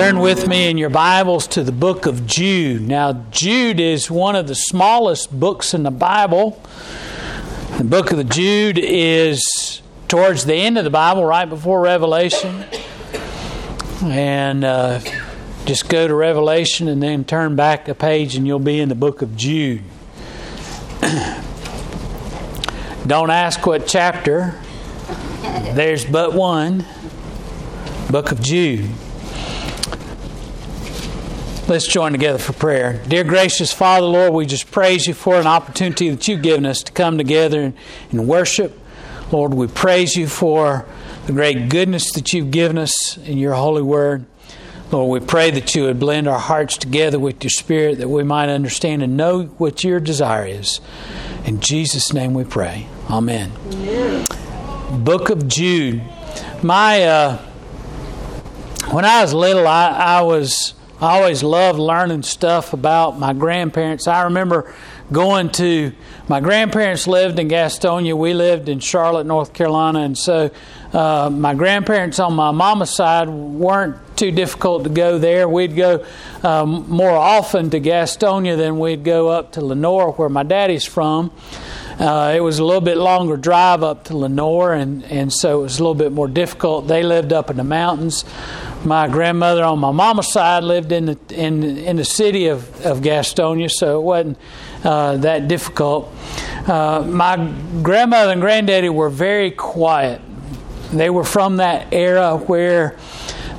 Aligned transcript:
Turn 0.00 0.20
with 0.20 0.48
me 0.48 0.70
in 0.70 0.78
your 0.78 0.88
Bibles 0.88 1.46
to 1.48 1.62
the 1.62 1.72
book 1.72 2.06
of 2.06 2.26
Jude. 2.26 2.80
Now, 2.80 3.12
Jude 3.30 3.78
is 3.78 4.10
one 4.10 4.34
of 4.34 4.48
the 4.48 4.54
smallest 4.54 5.30
books 5.38 5.74
in 5.74 5.82
the 5.82 5.90
Bible. 5.90 6.58
The 7.76 7.84
book 7.84 8.10
of 8.10 8.16
the 8.16 8.24
Jude 8.24 8.78
is 8.78 9.82
towards 10.08 10.46
the 10.46 10.54
end 10.54 10.78
of 10.78 10.84
the 10.84 10.90
Bible, 10.90 11.22
right 11.26 11.44
before 11.44 11.82
Revelation. 11.82 12.64
And 14.02 14.64
uh, 14.64 15.00
just 15.66 15.90
go 15.90 16.08
to 16.08 16.14
Revelation 16.14 16.88
and 16.88 17.02
then 17.02 17.22
turn 17.22 17.54
back 17.54 17.86
a 17.86 17.94
page, 17.94 18.36
and 18.36 18.46
you'll 18.46 18.58
be 18.58 18.80
in 18.80 18.88
the 18.88 18.94
book 18.94 19.20
of 19.20 19.36
Jude. 19.36 19.82
Don't 23.06 23.28
ask 23.28 23.66
what 23.66 23.86
chapter, 23.86 24.58
there's 25.74 26.06
but 26.06 26.32
one 26.32 26.86
book 28.10 28.32
of 28.32 28.40
Jude. 28.40 28.88
Let's 31.70 31.86
join 31.86 32.10
together 32.10 32.40
for 32.40 32.52
prayer. 32.52 33.00
Dear 33.06 33.22
gracious 33.22 33.72
Father, 33.72 34.04
Lord, 34.04 34.32
we 34.32 34.44
just 34.44 34.72
praise 34.72 35.06
you 35.06 35.14
for 35.14 35.36
an 35.36 35.46
opportunity 35.46 36.10
that 36.10 36.26
you've 36.26 36.42
given 36.42 36.66
us 36.66 36.82
to 36.82 36.90
come 36.90 37.16
together 37.16 37.62
and, 37.62 37.74
and 38.10 38.26
worship. 38.26 38.76
Lord, 39.30 39.54
we 39.54 39.68
praise 39.68 40.16
you 40.16 40.26
for 40.26 40.84
the 41.26 41.32
great 41.32 41.68
goodness 41.68 42.10
that 42.14 42.32
you've 42.32 42.50
given 42.50 42.76
us 42.76 43.16
in 43.18 43.38
your 43.38 43.54
holy 43.54 43.82
word. 43.82 44.26
Lord, 44.90 45.22
we 45.22 45.24
pray 45.24 45.52
that 45.52 45.72
you 45.76 45.84
would 45.84 46.00
blend 46.00 46.26
our 46.26 46.40
hearts 46.40 46.76
together 46.76 47.20
with 47.20 47.44
your 47.44 47.50
spirit 47.50 47.98
that 47.98 48.08
we 48.08 48.24
might 48.24 48.48
understand 48.48 49.04
and 49.04 49.16
know 49.16 49.44
what 49.44 49.84
your 49.84 50.00
desire 50.00 50.46
is. 50.46 50.80
In 51.44 51.60
Jesus' 51.60 52.12
name 52.12 52.34
we 52.34 52.42
pray. 52.42 52.88
Amen. 53.08 53.52
Amen. 53.74 54.26
Book 55.04 55.30
of 55.30 55.46
Jude. 55.46 56.02
My, 56.64 57.04
uh, 57.04 57.36
when 58.90 59.04
I 59.04 59.22
was 59.22 59.32
little, 59.32 59.68
I, 59.68 59.90
I 59.90 60.22
was 60.22 60.74
I 61.02 61.16
always 61.16 61.42
loved 61.42 61.78
learning 61.78 62.24
stuff 62.24 62.74
about 62.74 63.18
my 63.18 63.32
grandparents. 63.32 64.06
I 64.06 64.24
remember 64.24 64.74
going 65.10 65.48
to 65.52 65.92
my 66.28 66.40
grandparents 66.40 67.06
lived 67.06 67.38
in 67.38 67.48
Gastonia. 67.48 68.14
We 68.14 68.34
lived 68.34 68.68
in 68.68 68.80
Charlotte, 68.80 69.24
North 69.24 69.54
Carolina, 69.54 70.00
and 70.00 70.18
so 70.18 70.50
uh, 70.92 71.30
my 71.32 71.54
grandparents 71.54 72.18
on 72.18 72.34
my 72.34 72.50
mama's 72.50 72.90
side 72.90 73.30
weren't 73.30 73.96
too 74.14 74.30
difficult 74.30 74.84
to 74.84 74.90
go 74.90 75.16
there. 75.16 75.48
We'd 75.48 75.74
go 75.74 76.04
um, 76.42 76.84
more 76.90 77.16
often 77.16 77.70
to 77.70 77.80
Gastonia 77.80 78.58
than 78.58 78.78
we'd 78.78 79.02
go 79.02 79.28
up 79.28 79.52
to 79.52 79.64
Lenoir, 79.64 80.12
where 80.12 80.28
my 80.28 80.42
daddy's 80.42 80.84
from. 80.84 81.30
Uh, 82.00 82.32
it 82.34 82.40
was 82.40 82.58
a 82.58 82.64
little 82.64 82.80
bit 82.80 82.96
longer 82.96 83.36
drive 83.36 83.82
up 83.82 84.04
to 84.04 84.16
Lenoir, 84.16 84.72
and, 84.72 85.04
and 85.04 85.30
so 85.30 85.60
it 85.60 85.62
was 85.64 85.78
a 85.78 85.82
little 85.82 85.94
bit 85.94 86.12
more 86.12 86.28
difficult. 86.28 86.88
They 86.88 87.02
lived 87.02 87.30
up 87.30 87.50
in 87.50 87.58
the 87.58 87.64
mountains. 87.64 88.24
My 88.86 89.06
grandmother 89.06 89.62
on 89.62 89.78
my 89.80 89.90
mama's 89.90 90.32
side 90.32 90.64
lived 90.64 90.92
in 90.92 91.04
the 91.04 91.18
in 91.30 91.62
in 91.62 91.96
the 91.96 92.04
city 92.04 92.46
of, 92.46 92.86
of 92.86 93.00
Gastonia, 93.00 93.70
so 93.70 94.00
it 94.00 94.02
wasn't 94.02 94.38
uh, 94.82 95.18
that 95.18 95.46
difficult. 95.46 96.10
Uh, 96.66 97.04
my 97.06 97.36
grandmother 97.82 98.32
and 98.32 98.40
granddaddy 98.40 98.88
were 98.88 99.10
very 99.10 99.50
quiet. 99.50 100.22
They 100.94 101.10
were 101.10 101.24
from 101.24 101.58
that 101.58 101.92
era 101.92 102.38
where 102.38 102.96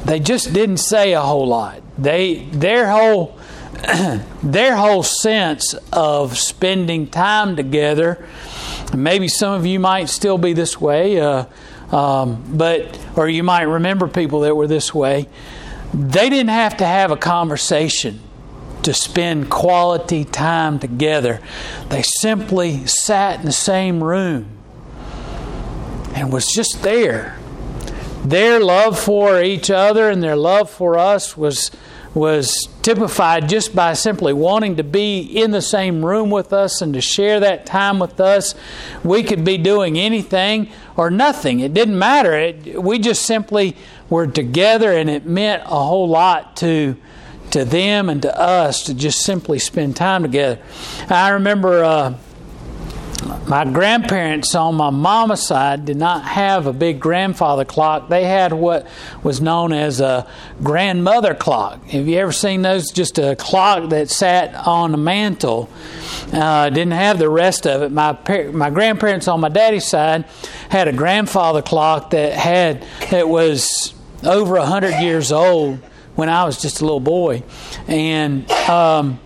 they 0.05 0.19
just 0.19 0.51
didn't 0.51 0.77
say 0.77 1.13
a 1.13 1.21
whole 1.21 1.47
lot. 1.47 1.83
They 1.99 2.45
their 2.51 2.89
whole 2.89 3.37
their 4.43 4.75
whole 4.75 5.03
sense 5.03 5.73
of 5.91 6.37
spending 6.37 7.07
time 7.07 7.55
together. 7.55 8.25
Maybe 8.95 9.27
some 9.27 9.53
of 9.53 9.65
you 9.65 9.79
might 9.79 10.09
still 10.09 10.37
be 10.37 10.53
this 10.53 10.79
way. 10.79 11.19
Uh, 11.19 11.45
um, 11.91 12.43
but 12.57 12.97
or 13.15 13.27
you 13.27 13.43
might 13.43 13.63
remember 13.63 14.07
people 14.07 14.41
that 14.41 14.55
were 14.55 14.67
this 14.67 14.93
way. 14.93 15.27
They 15.93 16.29
didn't 16.29 16.49
have 16.49 16.77
to 16.77 16.85
have 16.85 17.11
a 17.11 17.17
conversation 17.17 18.21
to 18.83 18.93
spend 18.93 19.49
quality 19.49 20.23
time 20.23 20.79
together. 20.79 21.41
They 21.89 22.01
simply 22.01 22.85
sat 22.87 23.41
in 23.41 23.45
the 23.45 23.51
same 23.51 24.03
room 24.03 24.49
and 26.15 26.31
was 26.31 26.47
just 26.47 26.81
there. 26.81 27.37
Their 28.23 28.59
love 28.59 28.99
for 28.99 29.41
each 29.41 29.69
other 29.69 30.09
and 30.09 30.23
their 30.23 30.35
love 30.35 30.69
for 30.69 30.97
us 30.97 31.35
was 31.35 31.71
was 32.13 32.67
typified 32.81 33.47
just 33.47 33.75
by 33.75 33.93
simply 33.93 34.33
wanting 34.33 34.75
to 34.75 34.83
be 34.83 35.19
in 35.19 35.51
the 35.51 35.61
same 35.61 36.05
room 36.05 36.29
with 36.29 36.51
us 36.51 36.81
and 36.81 36.93
to 36.93 37.01
share 37.01 37.39
that 37.39 37.65
time 37.65 37.99
with 37.99 38.19
us. 38.19 38.53
We 39.03 39.23
could 39.23 39.45
be 39.45 39.57
doing 39.57 39.97
anything 39.97 40.69
or 40.97 41.09
nothing. 41.09 41.61
It 41.61 41.73
didn't 41.73 41.97
matter. 41.97 42.33
It, 42.33 42.83
we 42.83 42.99
just 42.99 43.25
simply 43.25 43.77
were 44.09 44.27
together, 44.27 44.91
and 44.91 45.09
it 45.09 45.25
meant 45.25 45.63
a 45.63 45.67
whole 45.67 46.09
lot 46.09 46.57
to 46.57 46.97
to 47.51 47.65
them 47.65 48.07
and 48.07 48.21
to 48.21 48.39
us 48.39 48.83
to 48.83 48.93
just 48.93 49.21
simply 49.21 49.59
spend 49.59 49.95
time 49.95 50.23
together. 50.23 50.59
I 51.09 51.29
remember. 51.29 51.83
Uh, 51.83 52.15
my 53.47 53.65
grandparents 53.65 54.55
on 54.55 54.75
my 54.75 54.89
mama's 54.89 55.45
side 55.45 55.85
did 55.85 55.97
not 55.97 56.23
have 56.23 56.65
a 56.65 56.73
big 56.73 56.99
grandfather 56.99 57.65
clock. 57.65 58.09
They 58.09 58.23
had 58.23 58.51
what 58.53 58.87
was 59.21 59.41
known 59.41 59.73
as 59.73 60.01
a 60.01 60.27
grandmother 60.63 61.35
clock. 61.35 61.83
Have 61.89 62.07
you 62.07 62.17
ever 62.17 62.31
seen 62.31 62.61
those? 62.61 62.89
Just 62.91 63.19
a 63.19 63.35
clock 63.35 63.89
that 63.89 64.09
sat 64.09 64.55
on 64.55 64.93
a 64.93 64.97
mantle. 64.97 65.69
Uh, 66.33 66.69
didn't 66.69 66.93
have 66.93 67.19
the 67.19 67.29
rest 67.29 67.67
of 67.67 67.83
it. 67.83 67.91
My 67.91 68.17
my 68.51 68.69
grandparents 68.69 69.27
on 69.27 69.39
my 69.39 69.49
daddy's 69.49 69.85
side 69.85 70.25
had 70.69 70.87
a 70.87 70.93
grandfather 70.93 71.61
clock 71.61 72.11
that 72.11 72.33
had 72.33 72.85
that 73.11 73.27
was 73.27 73.93
over 74.23 74.55
a 74.55 74.65
hundred 74.65 74.99
years 75.01 75.31
old 75.31 75.77
when 76.15 76.29
I 76.29 76.45
was 76.45 76.61
just 76.61 76.81
a 76.81 76.85
little 76.85 76.99
boy, 76.99 77.43
and. 77.87 78.49
Um, 78.51 79.19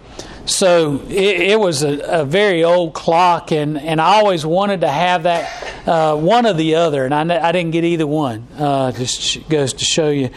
so 0.45 1.01
it, 1.07 1.41
it 1.41 1.59
was 1.59 1.83
a, 1.83 2.21
a, 2.21 2.25
very 2.25 2.63
old 2.63 2.93
clock, 2.93 3.51
and, 3.51 3.79
and 3.79 3.99
I 3.99 4.15
always 4.15 4.45
wanted 4.45 4.81
to 4.81 4.87
have 4.87 5.23
that 5.23 5.87
uh, 5.87 6.15
one 6.15 6.45
or 6.45 6.53
the 6.53 6.75
other, 6.75 7.05
and 7.05 7.13
I, 7.13 7.49
I 7.49 7.51
didn't 7.51 7.71
get 7.71 7.83
either 7.83 8.05
one. 8.05 8.47
Uh, 8.57 8.91
just 8.91 9.47
goes 9.49 9.73
to 9.73 9.85
show 9.85 10.09
you 10.09 10.29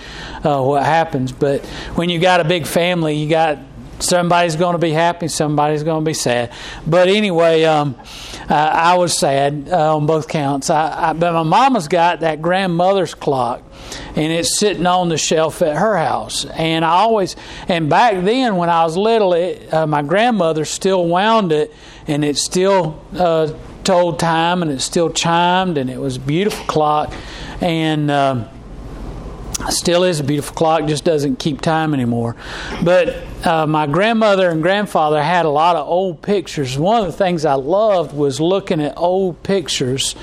uh, 0.45 0.63
what 0.63 0.83
happens. 0.83 1.33
But 1.33 1.65
when 1.95 2.09
you 2.09 2.19
got 2.19 2.41
a 2.41 2.45
big 2.45 2.67
family, 2.67 3.17
you 3.17 3.29
got 3.29 3.59
somebody's 4.01 4.57
going 4.57 4.73
to 4.73 4.79
be 4.79 4.91
happy, 4.91 5.29
somebody's 5.29 5.83
going 5.83 6.05
to 6.05 6.09
be 6.09 6.15
sad. 6.15 6.53
But 6.87 7.09
anyway, 7.09 7.65
um, 7.65 7.97
uh, 8.49 8.55
I 8.55 8.97
was 8.97 9.17
sad 9.17 9.69
uh, 9.71 9.97
on 9.97 10.07
both 10.07 10.29
counts. 10.29 10.71
I, 10.71 11.11
I, 11.11 11.13
but 11.13 11.33
my 11.33 11.43
mama's 11.43 11.89
got 11.89 12.21
that 12.21 12.41
grandmother's 12.41 13.15
clock, 13.15 13.63
and 14.17 14.33
it's 14.33 14.59
sitting 14.59 14.87
on 14.87 15.09
the 15.09 15.19
shelf 15.19 15.63
at 15.63 15.77
her 15.77 15.97
house. 15.97 16.45
And 16.45 16.85
I 16.85 16.91
always, 16.91 17.37
and 17.69 17.91
back 17.91 18.25
then 18.25 18.57
when 18.57 18.71
I 18.71 18.85
was 18.85 18.97
little, 18.97 19.35
it, 19.35 19.73
uh, 19.73 19.87
my 19.87 20.03
grandmother 20.03 20.65
still 20.65 21.07
wound 21.07 21.53
it, 21.53 21.75
and 22.07 22.25
it 22.25 22.39
still 22.39 23.03
uh, 23.15 23.53
told 23.85 24.19
time, 24.19 24.63
and 24.63 24.71
it 24.71 24.81
still 24.81 25.11
chimed, 25.11 25.79
and 25.79 25.91
it 25.91 25.99
was 25.99 26.17
a 26.17 26.21
beautiful 26.21 26.65
clock, 26.67 27.13
and. 27.61 28.11
Um, 28.11 28.49
still 29.71 30.05
is 30.05 30.21
a 30.21 30.25
beautiful 30.25 30.55
clock 30.55 30.87
just 30.87 31.05
doesn't 31.05 31.41
keep 31.41 31.61
time 31.61 31.93
anymore 31.93 32.37
but 32.85 33.25
uh, 33.45 33.67
my 33.67 33.87
grandmother 33.87 34.51
and 34.51 34.63
grandfather 34.63 35.23
had 35.23 35.47
a 35.47 35.49
lot 35.49 35.77
of 35.77 35.87
old 35.87 36.23
pictures. 36.23 36.77
One 36.77 37.01
of 37.01 37.07
the 37.07 37.13
things 37.13 37.45
i 37.45 37.55
loved 37.55 38.17
was 38.17 38.41
looking 38.41 38.81
at 38.81 38.99
old 38.99 39.43
pictures 39.43 40.17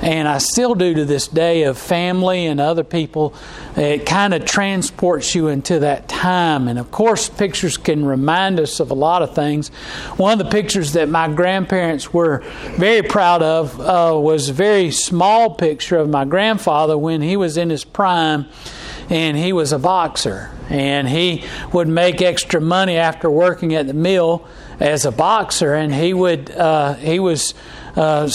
and 0.00 0.26
i 0.26 0.38
still 0.38 0.74
do 0.74 0.94
to 0.94 1.04
this 1.04 1.28
day 1.28 1.64
of 1.64 1.76
family 1.76 2.46
and 2.46 2.60
other 2.60 2.84
people. 2.84 3.34
It 3.76 4.06
kind 4.06 4.32
of 4.32 4.44
transports 4.44 5.34
you 5.34 5.48
into 5.48 5.80
that 5.80 6.08
time 6.08 6.68
and 6.68 6.78
of 6.78 6.90
course 6.90 7.28
pictures 7.28 7.76
can 7.76 8.04
remind 8.04 8.58
us 8.58 8.80
of 8.80 8.90
a 8.90 8.94
lot 8.94 9.22
of 9.22 9.34
things. 9.34 9.68
One 10.16 10.32
of 10.32 10.38
the 10.38 10.50
pictures 10.50 10.92
that 10.94 11.08
my 11.08 11.28
grandparents 11.28 12.14
were 12.14 12.42
very 12.76 13.02
proud 13.02 13.42
of 13.42 13.78
uh, 13.78 14.18
was 14.18 14.48
a 14.48 14.54
very 14.54 14.90
small 14.90 15.54
picture 15.54 15.98
of 15.98 16.08
my 16.08 16.24
grandfather 16.24 16.96
when 16.96 17.20
he 17.20 17.36
was 17.36 17.56
in 17.58 17.68
his 17.68 17.84
prime 17.84 18.46
and 19.10 19.36
he 19.36 19.52
was 19.52 19.72
a 19.72 19.78
boxer. 19.78 20.50
And 20.68 21.08
he 21.08 21.44
would 21.72 21.88
make 21.88 22.22
extra 22.22 22.60
money 22.60 22.96
after 22.96 23.28
working 23.30 23.74
at 23.74 23.86
the 23.86 23.94
mill 23.94 24.46
as 24.80 25.04
a 25.04 25.12
boxer 25.12 25.74
and 25.74 25.94
he 25.94 26.12
would 26.12 26.50
uh, 26.50 26.94
he 26.94 27.20
was 27.20 27.54
uh, 27.96 28.28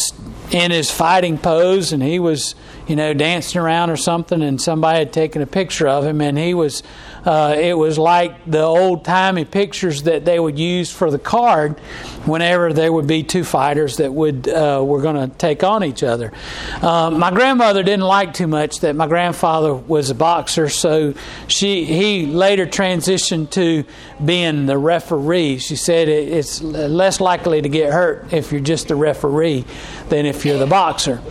in 0.52 0.72
his 0.72 0.90
fighting 0.90 1.38
pose 1.38 1.92
and 1.92 2.02
he 2.02 2.20
was 2.20 2.56
you 2.90 2.96
know, 2.96 3.14
dancing 3.14 3.62
around 3.62 3.92
or 3.92 3.96
something, 3.96 4.42
and 4.42 4.60
somebody 4.60 4.98
had 4.98 5.14
taken 5.14 5.44
a 5.44 5.46
picture 5.46 5.88
of 5.88 6.04
him, 6.04 6.22
and 6.22 6.36
he 6.40 6.56
was, 6.56 6.82
uh, 7.24 7.56
it 7.56 7.76
was 7.76 8.00
like 8.00 8.50
the 8.50 8.64
old 8.64 9.06
timey 9.06 9.46
pictures 9.46 10.04
that 10.04 10.26
they 10.26 10.40
would 10.40 10.58
use 10.58 10.92
for 10.92 11.12
the 11.12 11.20
card 11.20 11.78
whenever 12.26 12.74
there 12.74 12.92
would 12.92 13.06
be 13.06 13.22
two 13.22 13.44
fighters 13.44 13.98
that 13.98 14.12
would 14.12 14.50
uh, 14.50 14.84
were 14.84 15.04
going 15.04 15.30
to 15.30 15.38
take 15.38 15.64
on 15.64 15.84
each 15.84 16.02
other. 16.02 16.34
Uh, 16.82 17.12
my 17.12 17.30
grandmother 17.30 17.84
didn't 17.84 18.06
like 18.06 18.34
too 18.34 18.48
much 18.48 18.80
that 18.80 18.96
my 18.96 19.06
grandfather 19.06 19.76
was 19.76 20.10
a 20.10 20.16
boxer, 20.16 20.68
so 20.68 21.14
she 21.48 21.86
he 21.86 22.26
later 22.26 22.66
transitioned 22.66 23.52
to 23.52 23.84
being 24.26 24.66
the 24.66 24.78
referee. 24.80 25.60
She 25.60 25.76
said 25.76 26.10
it's 26.10 26.60
less 26.64 27.22
likely 27.22 27.62
to 27.62 27.70
get 27.70 27.94
hurt 27.94 28.34
if 28.34 28.52
you're 28.52 28.62
just 28.62 28.88
the 28.88 28.96
referee 28.96 29.64
than 30.10 30.26
if 30.26 30.44
you're 30.44 30.58
the 30.58 30.66
boxer. 30.66 31.22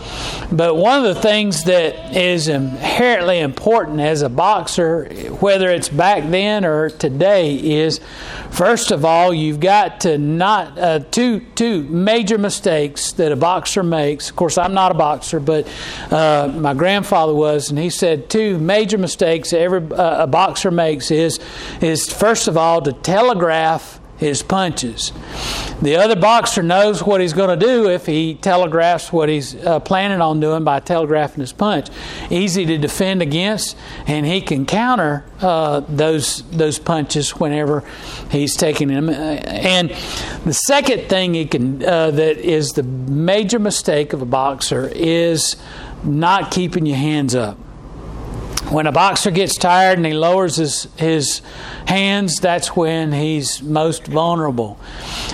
But 0.53 0.75
one 0.75 1.05
of 1.05 1.15
the 1.15 1.21
things 1.21 1.48
that 1.65 2.15
is 2.15 2.47
inherently 2.47 3.39
important 3.39 3.99
as 3.99 4.21
a 4.21 4.29
boxer, 4.29 5.05
whether 5.39 5.69
it's 5.69 5.89
back 5.89 6.29
then 6.29 6.65
or 6.65 6.89
today, 6.89 7.55
is 7.55 7.99
first 8.51 8.91
of 8.91 9.03
all 9.03 9.33
you've 9.33 9.59
got 9.59 10.01
to 10.01 10.17
not 10.17 10.77
uh, 10.77 10.99
two 11.11 11.41
two 11.55 11.83
major 11.83 12.37
mistakes 12.37 13.11
that 13.13 13.31
a 13.31 13.35
boxer 13.35 13.83
makes. 13.83 14.29
Of 14.29 14.35
course, 14.35 14.57
I'm 14.57 14.73
not 14.73 14.91
a 14.91 14.95
boxer, 14.95 15.39
but 15.39 15.67
uh, 16.11 16.51
my 16.55 16.73
grandfather 16.73 17.33
was, 17.33 17.69
and 17.69 17.79
he 17.79 17.89
said 17.89 18.29
two 18.29 18.57
major 18.59 18.97
mistakes 18.97 19.53
every 19.53 19.81
uh, 19.91 20.23
a 20.23 20.27
boxer 20.27 20.71
makes 20.71 21.11
is 21.11 21.39
is 21.81 22.11
first 22.11 22.47
of 22.47 22.57
all 22.57 22.81
to 22.81 22.93
telegraph 22.93 23.98
his 24.19 24.43
punches. 24.43 25.13
The 25.81 25.95
other 25.95 26.17
boxer 26.17 26.61
knows 26.61 27.01
what 27.01 27.21
he's 27.21 27.31
going 27.31 27.57
to 27.57 27.65
do 27.65 27.89
if 27.89 28.05
he 28.05 28.35
telegraphs 28.35 29.13
what 29.13 29.29
he's 29.29 29.55
uh, 29.55 29.79
planning 29.79 30.19
on 30.19 30.41
doing 30.41 30.65
by 30.65 30.81
telegraphing 30.81 31.39
his 31.39 31.53
punch. 31.53 31.87
Easy 32.29 32.65
to 32.65 32.77
defend 32.77 33.21
against, 33.21 33.77
and 34.05 34.25
he 34.25 34.41
can 34.41 34.65
counter 34.65 35.25
uh, 35.41 35.79
those 35.87 36.43
those 36.51 36.79
punches 36.79 37.31
whenever 37.31 37.85
he's 38.29 38.57
taking 38.57 38.89
them. 38.89 39.09
And 39.09 39.89
the 40.45 40.53
second 40.53 41.07
thing 41.09 41.33
he 41.33 41.45
can 41.45 41.81
uh, 41.83 42.11
that 42.11 42.37
is 42.37 42.71
the 42.71 42.83
major 42.83 43.57
mistake 43.57 44.11
of 44.11 44.21
a 44.21 44.25
boxer 44.25 44.89
is 44.93 45.55
not 46.03 46.51
keeping 46.51 46.85
your 46.85 46.97
hands 46.97 47.35
up 47.35 47.57
when 48.69 48.87
a 48.87 48.91
boxer 48.91 49.31
gets 49.31 49.57
tired 49.57 49.97
and 49.97 50.05
he 50.05 50.13
lowers 50.13 50.57
his, 50.57 50.87
his 50.97 51.41
hands, 51.85 52.35
that's 52.37 52.75
when 52.75 53.11
he's 53.11 53.61
most 53.61 54.07
vulnerable. 54.07 54.79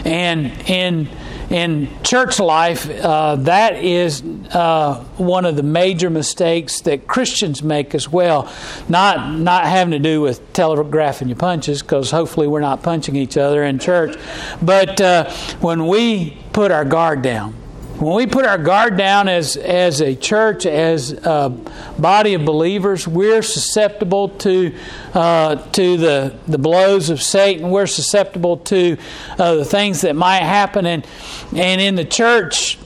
And 0.06 0.52
in 0.70 1.10
in 1.50 1.88
church 2.04 2.40
life, 2.40 2.90
uh, 2.90 3.36
that 3.36 3.76
is 3.76 4.24
uh, 4.52 5.04
one 5.18 5.46
of 5.46 5.56
the 5.56 5.64
major 5.64 6.10
mistakes 6.10 6.82
that 6.82 7.06
Christians 7.06 7.62
make 7.62 7.94
as 7.94 8.10
well. 8.10 8.52
Not 8.90 9.32
not 9.32 9.66
having 9.66 9.92
to 9.92 10.00
do 10.00 10.22
with 10.22 10.54
telegraphing 10.54 11.28
your 11.28 11.38
punches, 11.38 11.82
because 11.82 12.10
hopefully 12.10 12.48
we're 12.48 12.62
not 12.62 12.82
punching 12.82 13.16
each 13.16 13.38
other 13.38 13.64
in 13.64 13.78
church, 13.78 14.18
but 14.62 15.00
uh, 15.00 15.30
when 15.60 15.88
we 15.88 16.38
put 16.52 16.72
our 16.72 16.86
guard 16.86 17.22
down 17.22 17.56
when 17.97 18.15
we 18.15 18.27
put 18.27 18.44
our 18.44 18.57
guard 18.57 18.97
down 18.97 19.30
as, 19.30 19.56
as 19.56 20.01
a 20.01 20.15
church, 20.15 20.65
as 20.65 21.13
a 21.13 21.50
body 21.97 22.33
of 22.33 22.44
believers, 22.44 23.07
we're 23.07 23.42
susceptible 23.42 24.30
to, 24.30 24.75
uh, 25.13 25.56
to 25.71 25.95
the, 25.95 26.36
the 26.45 26.57
blows 26.57 27.09
of 27.09 27.21
Satan. 27.21 27.69
We're 27.69 27.88
susceptible 27.88 28.57
to 28.57 28.97
uh, 29.39 29.56
the 29.56 29.63
things 29.63 30.01
that 30.01 30.13
might 30.13 30.42
happen. 30.42 30.86
And, 30.86 31.07
and 31.56 31.80
in 31.80 31.95
the 31.95 32.03
church, 32.03 32.77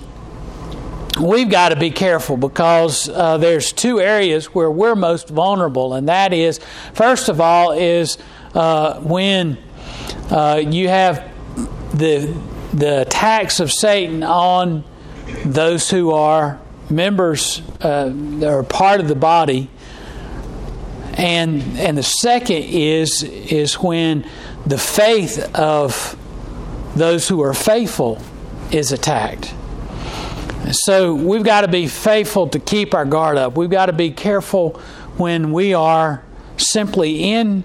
we've 1.20 1.50
got 1.50 1.70
to 1.70 1.76
be 1.76 1.90
careful 1.90 2.38
because 2.38 3.10
uh, 3.10 3.38
there's 3.38 3.74
two 3.74 4.00
areas 4.00 4.54
where 4.54 4.70
we're 4.70 4.96
most 4.96 5.28
vulnerable. 5.28 5.96
And 5.96 6.08
that 6.08 6.34
is, 6.34 6.60
first 6.94 7.30
of 7.30 7.42
all, 7.42 7.72
is 7.72 8.20
uh, 8.54 9.00
when 9.00 9.58
uh, 10.30 10.62
you 10.64 10.88
have 10.88 11.32
the, 11.96 12.40
the 12.76 13.02
attacks 13.02 13.60
of 13.60 13.72
Satan 13.72 14.22
on 14.22 14.84
those 15.46 15.90
who 15.90 16.12
are 16.12 16.60
members 16.90 17.62
uh, 17.82 18.14
are 18.44 18.64
part 18.64 19.00
of 19.00 19.08
the 19.08 19.16
body. 19.16 19.70
And 21.14 21.78
and 21.78 21.98
the 21.98 22.04
second 22.04 22.64
is 22.64 23.24
is 23.24 23.76
when 23.76 24.26
the 24.66 24.78
faith 24.78 25.54
of 25.56 26.18
those 26.96 27.28
who 27.28 27.42
are 27.42 27.54
faithful 27.54 28.22
is 28.72 28.92
attacked. 28.92 29.54
So 30.72 31.16
we've 31.16 31.44
got 31.44 31.62
to 31.62 31.68
be 31.68 31.88
faithful 31.88 32.48
to 32.50 32.60
keep 32.60 32.94
our 32.94 33.06
guard 33.06 33.38
up. 33.38 33.58
We've 33.58 33.70
got 33.70 33.88
to 33.88 33.94
be 33.94 34.12
careful 34.12 34.80
when 35.18 35.52
we 35.52 35.74
are 35.74 36.24
simply 36.58 37.32
in 37.32 37.64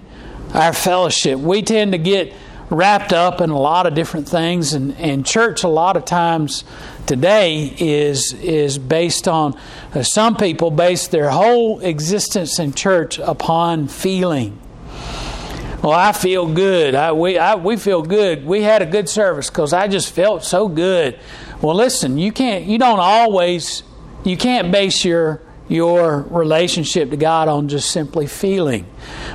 our 0.55 0.73
fellowship. 0.73 1.39
We 1.39 1.63
tend 1.63 1.93
to 1.93 1.99
get 1.99 2.33
wrapped 2.71 3.13
up 3.13 3.41
in 3.41 3.51
a 3.51 3.59
lot 3.59 3.87
of 3.87 3.95
different 3.95 4.29
things 4.29 4.73
and, 4.73 4.97
and 4.97 5.27
church 5.27 5.65
a 5.65 5.69
lot 5.69 5.97
of 5.97 6.05
times 6.05 6.65
today 7.07 7.75
is 7.79 8.33
is 8.35 8.79
based 8.79 9.29
on 9.29 9.59
uh, 9.95 10.03
some 10.03 10.37
people 10.37 10.71
base 10.71 11.09
their 11.09 11.31
whole 11.31 11.81
existence 11.81 12.59
in 12.59 12.73
church 12.73 13.19
upon 13.19 13.89
feeling. 13.89 14.59
Well 15.83 15.93
i 15.93 16.13
feel 16.13 16.47
good. 16.53 16.95
I, 16.95 17.13
we, 17.13 17.37
I, 17.37 17.57
we 17.57 17.77
feel 17.77 18.03
good. 18.03 18.47
We 18.47 18.63
had 18.63 18.81
a 18.81 18.87
good 18.87 19.09
service 19.09 19.51
because 19.51 19.73
i 19.73 19.89
just 19.89 20.13
felt 20.13 20.45
so 20.45 20.69
good. 20.69 21.19
Well 21.61 21.77
listen 21.77 22.19
you 22.19 22.33
can't 22.33 22.65
you 22.65 22.79
don't 22.79 23.01
always 23.01 23.83
you 24.25 24.37
can't 24.37 24.73
base 24.73 25.05
your 25.05 25.43
your 25.69 26.23
relationship 26.23 27.11
to 27.11 27.17
God 27.17 27.49
on 27.49 27.69
just 27.69 27.91
simply 27.91 28.27
feeling. 28.27 28.87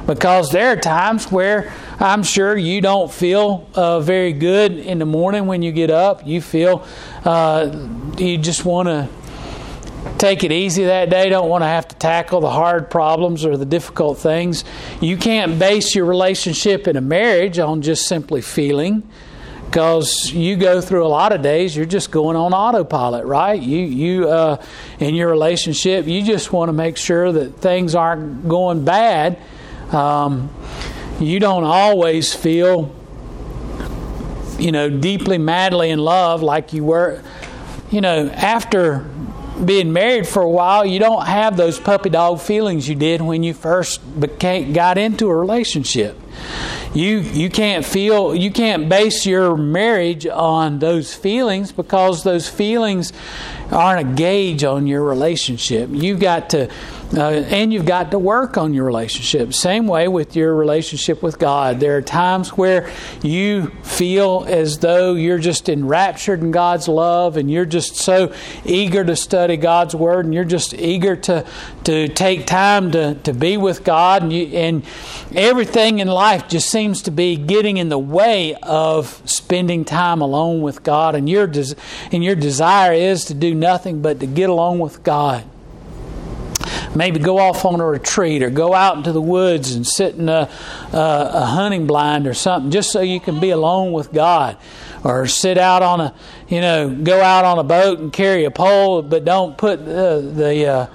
Because 0.05 0.51
there 0.51 0.69
are 0.69 0.75
times 0.75 1.31
where 1.31 1.73
I'm 1.99 2.23
sure 2.23 2.55
you 2.55 2.81
don't 2.81 3.11
feel 3.11 3.67
uh, 3.73 3.99
very 3.99 4.33
good 4.33 4.73
in 4.73 4.99
the 4.99 5.05
morning 5.05 5.47
when 5.47 5.61
you 5.61 5.71
get 5.71 5.89
up. 5.89 6.25
You 6.25 6.41
feel 6.41 6.85
uh, 7.25 7.87
you 8.17 8.37
just 8.37 8.65
want 8.65 8.87
to 8.87 9.09
take 10.17 10.43
it 10.43 10.51
easy 10.51 10.85
that 10.85 11.09
day, 11.09 11.29
don't 11.29 11.49
want 11.49 11.61
to 11.61 11.67
have 11.67 11.87
to 11.87 11.95
tackle 11.95 12.41
the 12.41 12.49
hard 12.49 12.89
problems 12.89 13.45
or 13.45 13.57
the 13.57 13.65
difficult 13.65 14.17
things. 14.17 14.63
You 15.01 15.17
can't 15.17 15.59
base 15.59 15.95
your 15.95 16.05
relationship 16.05 16.87
in 16.87 16.95
a 16.95 17.01
marriage 17.01 17.59
on 17.59 17.81
just 17.81 18.07
simply 18.07 18.41
feeling 18.41 19.03
because 19.69 20.31
you 20.33 20.55
go 20.55 20.81
through 20.81 21.05
a 21.05 21.07
lot 21.07 21.31
of 21.31 21.43
days 21.43 21.75
you're 21.75 21.85
just 21.85 22.09
going 22.09 22.35
on 22.35 22.53
autopilot 22.53 23.23
right? 23.25 23.61
You 23.61 23.79
you 23.79 24.29
uh, 24.29 24.63
in 24.99 25.13
your 25.13 25.29
relationship 25.29 26.07
you 26.07 26.23
just 26.23 26.51
want 26.51 26.69
to 26.69 26.73
make 26.73 26.97
sure 26.97 27.31
that 27.31 27.57
things 27.57 27.93
aren't 27.93 28.47
going 28.47 28.83
bad. 28.83 29.37
Um, 29.91 30.49
you 31.19 31.39
don't 31.39 31.63
always 31.63 32.33
feel 32.33 32.95
you 34.57 34.71
know 34.71 34.89
deeply 34.89 35.37
madly 35.37 35.89
in 35.91 35.99
love 35.99 36.41
like 36.41 36.73
you 36.73 36.83
were 36.83 37.23
you 37.91 38.01
know 38.01 38.27
after 38.29 39.07
being 39.63 39.91
married 39.93 40.27
for 40.27 40.41
a 40.41 40.49
while. 40.49 40.85
You 40.85 40.99
don't 40.99 41.25
have 41.25 41.57
those 41.57 41.79
puppy 41.79 42.09
dog 42.09 42.39
feelings 42.39 42.87
you 42.87 42.95
did 42.95 43.21
when 43.21 43.43
you 43.43 43.53
first 43.53 44.19
became, 44.19 44.73
got 44.73 44.97
into 44.97 45.27
a 45.29 45.35
relationship 45.35 46.17
you 46.93 47.19
you 47.19 47.49
can't 47.49 47.85
feel 47.85 48.33
you 48.33 48.51
can't 48.51 48.89
base 48.89 49.25
your 49.25 49.55
marriage 49.55 50.25
on 50.25 50.79
those 50.79 51.13
feelings 51.13 51.71
because 51.71 52.23
those 52.23 52.49
feelings 52.49 53.13
aren't 53.71 54.09
a 54.09 54.13
gauge 54.15 54.63
on 54.63 54.87
your 54.87 55.03
relationship. 55.03 55.89
You've 55.91 56.19
got 56.19 56.49
to 56.51 56.69
uh, 57.13 57.21
and 57.21 57.73
you've 57.73 57.87
got 57.87 58.11
to 58.11 58.19
work 58.19 58.55
on 58.57 58.73
your 58.73 58.85
relationship. 58.85 59.53
Same 59.53 59.87
way 59.87 60.07
with 60.07 60.35
your 60.35 60.53
relationship 60.53 61.23
with 61.23 61.39
God. 61.39 61.79
There 61.79 61.97
are 61.97 62.01
times 62.01 62.49
where 62.49 62.91
you 63.23 63.69
feel 63.83 64.45
as 64.47 64.77
though 64.77 65.15
you're 65.15 65.39
just 65.39 65.69
enraptured 65.69 66.41
in 66.41 66.51
God's 66.51 66.87
love 66.87 67.35
and 67.35 67.49
you're 67.49 67.65
just 67.65 67.95
so 67.95 68.33
eager 68.63 69.03
to 69.03 69.15
study 69.15 69.57
God's 69.57 69.95
Word 69.95 70.25
and 70.25 70.33
you're 70.33 70.43
just 70.45 70.75
eager 70.75 71.15
to, 71.15 71.47
to 71.85 72.09
take 72.09 72.45
time 72.45 72.91
to, 72.91 73.15
to 73.15 73.33
be 73.33 73.57
with 73.57 73.83
God. 73.83 74.21
And, 74.21 74.31
you, 74.31 74.45
and 74.47 74.85
everything 75.33 75.99
in 75.99 76.07
life 76.07 76.47
just 76.47 76.69
seems 76.69 77.01
to 77.03 77.11
be 77.11 77.35
getting 77.37 77.77
in 77.77 77.89
the 77.89 77.97
way 77.99 78.53
of 78.61 79.19
spending 79.25 79.83
time 79.83 80.21
alone 80.21 80.61
with 80.61 80.83
God. 80.83 81.15
And 81.15 81.27
your, 81.27 81.47
des- 81.47 81.75
and 82.11 82.23
your 82.23 82.35
desire 82.35 82.93
is 82.93 83.25
to 83.25 83.33
do 83.33 83.55
nothing 83.55 84.03
but 84.03 84.19
to 84.19 84.27
get 84.27 84.51
along 84.51 84.77
with 84.77 85.01
God 85.01 85.43
maybe 86.95 87.19
go 87.19 87.37
off 87.37 87.65
on 87.65 87.79
a 87.79 87.85
retreat 87.85 88.43
or 88.43 88.49
go 88.49 88.73
out 88.73 88.97
into 88.97 89.11
the 89.11 89.21
woods 89.21 89.73
and 89.73 89.85
sit 89.85 90.15
in 90.15 90.29
a, 90.29 90.49
a, 90.93 91.31
a 91.33 91.45
hunting 91.45 91.87
blind 91.87 92.27
or 92.27 92.33
something 92.33 92.71
just 92.71 92.91
so 92.91 93.01
you 93.01 93.19
can 93.19 93.39
be 93.39 93.51
alone 93.51 93.91
with 93.91 94.11
God. 94.11 94.57
Or 95.03 95.27
sit 95.27 95.57
out 95.57 95.81
on 95.81 96.01
a 96.01 96.13
you 96.49 96.59
know 96.59 96.89
go 96.89 97.21
out 97.21 97.45
on 97.45 97.57
a 97.57 97.63
boat 97.63 97.99
and 97.99 98.11
carry 98.11 98.43
a 98.43 98.51
pole 98.51 99.01
but 99.01 99.23
don't 99.23 99.57
put 99.57 99.79
uh, 99.79 100.19
the 100.19 100.65
uh, 100.65 100.87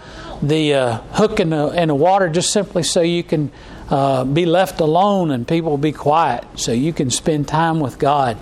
the 0.43 0.75
uh, 0.75 0.97
hook 1.13 1.41
in 1.41 1.51
the 1.51 1.69
in 1.71 1.89
the 1.89 1.95
water 1.95 2.29
just 2.29 2.53
simply 2.53 2.83
so 2.83 3.01
you 3.01 3.23
can 3.23 3.51
uh, 3.95 4.25
be 4.25 4.45
left 4.45 4.81
alone 4.81 5.31
and 5.31 5.47
people 5.47 5.79
be 5.79 5.93
quiet 5.93 6.45
so 6.57 6.73
you 6.73 6.93
can 6.93 7.11
spend 7.11 7.47
time 7.47 7.79
with 7.79 7.97
God. 7.97 8.37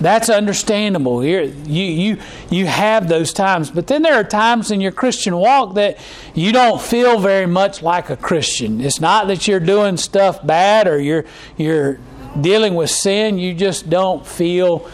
That's 0.00 0.30
understandable. 0.30 1.20
Here, 1.20 1.42
you 1.42 1.84
you 1.84 2.18
you 2.48 2.64
have 2.64 3.06
those 3.06 3.34
times, 3.34 3.70
but 3.70 3.88
then 3.88 4.00
there 4.00 4.14
are 4.14 4.24
times 4.24 4.70
in 4.70 4.80
your 4.80 4.92
Christian 4.92 5.36
walk 5.36 5.74
that 5.74 5.98
you 6.34 6.50
don't 6.50 6.80
feel 6.80 7.18
very 7.18 7.44
much 7.44 7.82
like 7.82 8.08
a 8.08 8.16
Christian. 8.16 8.80
It's 8.80 8.98
not 8.98 9.26
that 9.26 9.46
you're 9.46 9.60
doing 9.60 9.98
stuff 9.98 10.44
bad 10.46 10.88
or 10.88 10.98
you're 10.98 11.26
you're 11.58 11.98
dealing 12.40 12.74
with 12.74 12.88
sin. 12.88 13.38
You 13.38 13.52
just 13.52 13.90
don't 13.90 14.26
feel 14.26 14.88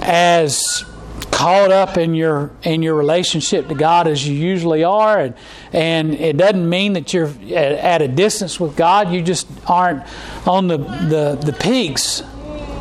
as 0.00 0.84
caught 1.30 1.70
up 1.70 1.96
in 1.96 2.14
your 2.14 2.50
in 2.62 2.82
your 2.82 2.94
relationship 2.94 3.68
to 3.68 3.74
God 3.74 4.08
as 4.08 4.26
you 4.26 4.34
usually 4.34 4.84
are, 4.84 5.18
and 5.20 5.34
and 5.72 6.14
it 6.14 6.36
doesn't 6.36 6.68
mean 6.68 6.94
that 6.94 7.12
you're 7.12 7.30
at, 7.54 8.02
a 8.02 8.08
distance 8.08 8.58
with 8.58 8.76
God. 8.76 9.12
You 9.12 9.22
just 9.22 9.46
aren't 9.66 10.02
on 10.46 10.68
the 10.68 10.78
the, 10.78 11.38
the 11.40 11.52
peaks 11.52 12.22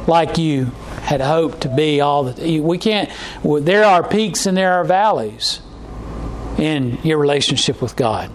like 0.07 0.37
you 0.37 0.65
had 1.01 1.21
hoped 1.21 1.61
to 1.61 1.69
be. 1.69 2.01
All 2.01 2.23
the 2.23 2.59
we 2.59 2.77
can't. 2.77 3.09
There 3.43 3.85
are 3.85 4.07
peaks 4.07 4.45
and 4.45 4.57
there 4.57 4.73
are 4.73 4.83
valleys 4.83 5.61
in 6.57 6.97
your 7.03 7.17
relationship 7.17 7.81
with 7.81 7.95
God. 7.95 8.31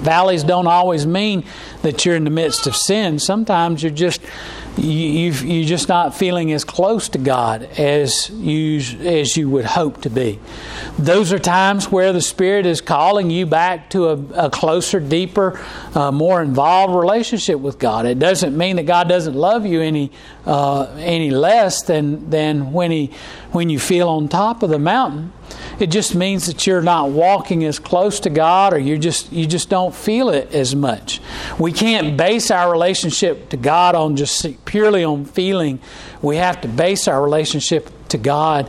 Valleys 0.00 0.44
don't 0.44 0.66
always 0.66 1.06
mean 1.06 1.44
that 1.82 2.04
you're 2.04 2.16
in 2.16 2.24
the 2.24 2.30
midst 2.30 2.66
of 2.66 2.74
sin. 2.74 3.18
Sometimes 3.18 3.82
you're 3.82 3.92
just 3.92 4.20
you, 4.80 5.32
you 5.32 5.64
are 5.64 5.68
just 5.68 5.88
not 5.88 6.14
feeling 6.14 6.52
as 6.52 6.64
close 6.64 7.08
to 7.10 7.18
God 7.18 7.62
as 7.78 8.30
you 8.30 8.78
as 9.06 9.36
you 9.36 9.48
would 9.50 9.64
hope 9.64 10.02
to 10.02 10.10
be. 10.10 10.38
Those 10.98 11.32
are 11.32 11.38
times 11.38 11.90
where 11.90 12.12
the 12.12 12.20
Spirit 12.20 12.66
is 12.66 12.80
calling 12.80 13.30
you 13.30 13.46
back 13.46 13.90
to 13.90 14.08
a, 14.08 14.46
a 14.46 14.50
closer, 14.50 15.00
deeper, 15.00 15.60
uh, 15.94 16.10
more 16.10 16.42
involved 16.42 16.94
relationship 16.94 17.60
with 17.60 17.78
God. 17.78 18.06
It 18.06 18.18
doesn't 18.18 18.56
mean 18.56 18.76
that 18.76 18.86
God 18.86 19.08
doesn't 19.08 19.34
love 19.34 19.66
you 19.66 19.80
any 19.80 20.10
uh, 20.46 20.84
any 20.98 21.30
less 21.30 21.82
than 21.82 22.30
than 22.30 22.72
when 22.72 22.90
he 22.90 23.12
when 23.52 23.70
you 23.70 23.78
feel 23.78 24.08
on 24.08 24.28
top 24.28 24.62
of 24.62 24.70
the 24.70 24.78
mountain. 24.78 25.32
It 25.80 25.90
just 25.90 26.14
means 26.14 26.46
that 26.46 26.66
you're 26.66 26.82
not 26.82 27.10
walking 27.10 27.64
as 27.64 27.78
close 27.78 28.20
to 28.20 28.30
God 28.30 28.74
or 28.74 28.78
you 28.78 28.98
just 28.98 29.32
you 29.32 29.46
just 29.46 29.70
don't 29.70 29.94
feel 29.94 30.28
it 30.28 30.54
as 30.54 30.76
much. 30.76 31.20
We 31.58 31.72
can't 31.72 32.16
base 32.16 32.50
our 32.50 32.70
relationship 32.70 33.48
to 33.50 33.56
God 33.56 33.94
on 33.94 34.16
just 34.16 34.64
purely 34.66 35.04
on 35.04 35.24
feeling. 35.24 35.80
We 36.20 36.36
have 36.36 36.60
to 36.60 36.68
base 36.68 37.08
our 37.08 37.22
relationship 37.22 37.90
to 38.10 38.18
God 38.18 38.68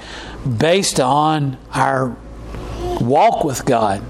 based 0.57 0.99
on 0.99 1.57
our 1.73 2.15
walk 3.01 3.43
with 3.43 3.65
God. 3.65 4.01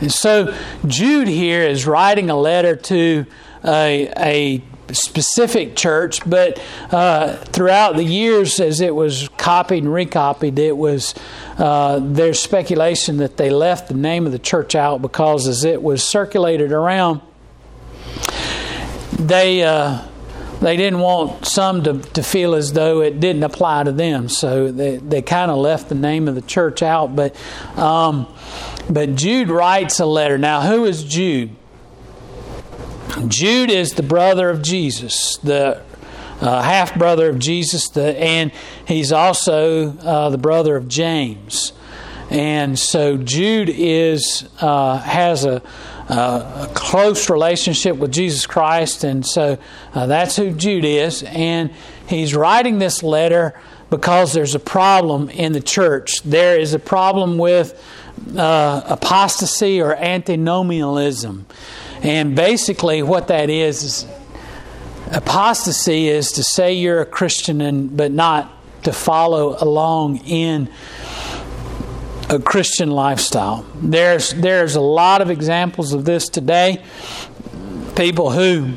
And 0.00 0.12
so 0.12 0.54
Jude 0.86 1.28
here 1.28 1.62
is 1.62 1.86
writing 1.86 2.30
a 2.30 2.36
letter 2.36 2.76
to 2.76 3.26
a, 3.64 4.12
a 4.16 4.62
specific 4.92 5.76
church, 5.76 6.20
but 6.28 6.60
uh, 6.90 7.36
throughout 7.36 7.96
the 7.96 8.04
years, 8.04 8.60
as 8.60 8.80
it 8.80 8.94
was 8.94 9.28
copied 9.36 9.84
and 9.84 9.92
recopied, 9.92 10.58
it 10.58 10.76
was 10.76 11.14
uh, 11.58 12.00
there's 12.02 12.40
speculation 12.40 13.18
that 13.18 13.36
they 13.36 13.50
left 13.50 13.88
the 13.88 13.94
name 13.94 14.26
of 14.26 14.32
the 14.32 14.38
church 14.38 14.74
out 14.74 15.02
because 15.02 15.46
as 15.46 15.64
it 15.64 15.82
was 15.82 16.02
circulated 16.02 16.72
around, 16.72 17.20
they 19.18 19.62
uh, 19.62 20.02
they 20.60 20.76
didn't 20.76 21.00
want 21.00 21.46
some 21.46 21.82
to, 21.84 21.98
to 21.98 22.22
feel 22.22 22.54
as 22.54 22.72
though 22.72 23.00
it 23.00 23.20
didn't 23.20 23.44
apply 23.44 23.84
to 23.84 23.92
them, 23.92 24.28
so 24.28 24.72
they 24.72 24.96
they 24.96 25.22
kind 25.22 25.50
of 25.50 25.58
left 25.58 25.88
the 25.88 25.94
name 25.94 26.28
of 26.28 26.34
the 26.34 26.42
church 26.42 26.82
out. 26.82 27.14
But 27.14 27.36
um, 27.76 28.26
but 28.90 29.14
Jude 29.14 29.50
writes 29.50 30.00
a 30.00 30.06
letter. 30.06 30.38
Now, 30.38 30.62
who 30.62 30.84
is 30.84 31.04
Jude? 31.04 31.50
Jude 33.26 33.70
is 33.70 33.94
the 33.94 34.02
brother 34.02 34.48
of 34.50 34.62
Jesus, 34.62 35.38
the 35.38 35.82
uh, 36.40 36.62
half 36.62 36.96
brother 36.96 37.30
of 37.30 37.38
Jesus, 37.38 37.88
the, 37.88 38.16
and 38.16 38.52
he's 38.86 39.10
also 39.12 39.96
uh, 39.98 40.30
the 40.30 40.38
brother 40.38 40.76
of 40.76 40.88
James. 40.88 41.72
And 42.30 42.78
so 42.78 43.16
Jude 43.16 43.70
is 43.70 44.48
uh, 44.60 44.98
has 44.98 45.46
a, 45.46 45.62
a, 46.08 46.70
close 46.74 47.30
relationship 47.30 47.96
with 47.96 48.12
Jesus 48.12 48.46
Christ, 48.46 49.02
and 49.02 49.26
so 49.26 49.58
uh, 49.94 50.06
that's 50.06 50.36
who 50.36 50.52
Jude 50.52 50.84
is. 50.84 51.22
And 51.22 51.72
he's 52.06 52.34
writing 52.34 52.78
this 52.78 53.02
letter 53.02 53.58
because 53.88 54.34
there's 54.34 54.54
a 54.54 54.60
problem 54.60 55.30
in 55.30 55.52
the 55.52 55.62
church. 55.62 56.22
There 56.22 56.60
is 56.60 56.74
a 56.74 56.78
problem 56.78 57.38
with 57.38 57.82
uh, 58.36 58.82
apostasy 58.84 59.80
or 59.80 59.94
antinomianism. 59.94 61.46
And 62.02 62.36
basically, 62.36 63.02
what 63.02 63.28
that 63.28 63.50
is 63.50 63.82
is 63.82 64.06
apostasy 65.12 66.08
is 66.08 66.32
to 66.32 66.42
say 66.42 66.74
you're 66.74 67.00
a 67.00 67.06
Christian 67.06 67.60
and 67.60 67.96
but 67.96 68.12
not 68.12 68.52
to 68.84 68.92
follow 68.92 69.56
along 69.60 70.18
in 70.18 70.68
a 72.30 72.38
Christian 72.38 72.90
lifestyle. 72.90 73.66
There's 73.74 74.32
there's 74.32 74.76
a 74.76 74.80
lot 74.80 75.22
of 75.22 75.30
examples 75.30 75.92
of 75.92 76.04
this 76.04 76.28
today. 76.28 76.82
People 77.96 78.30
who 78.30 78.74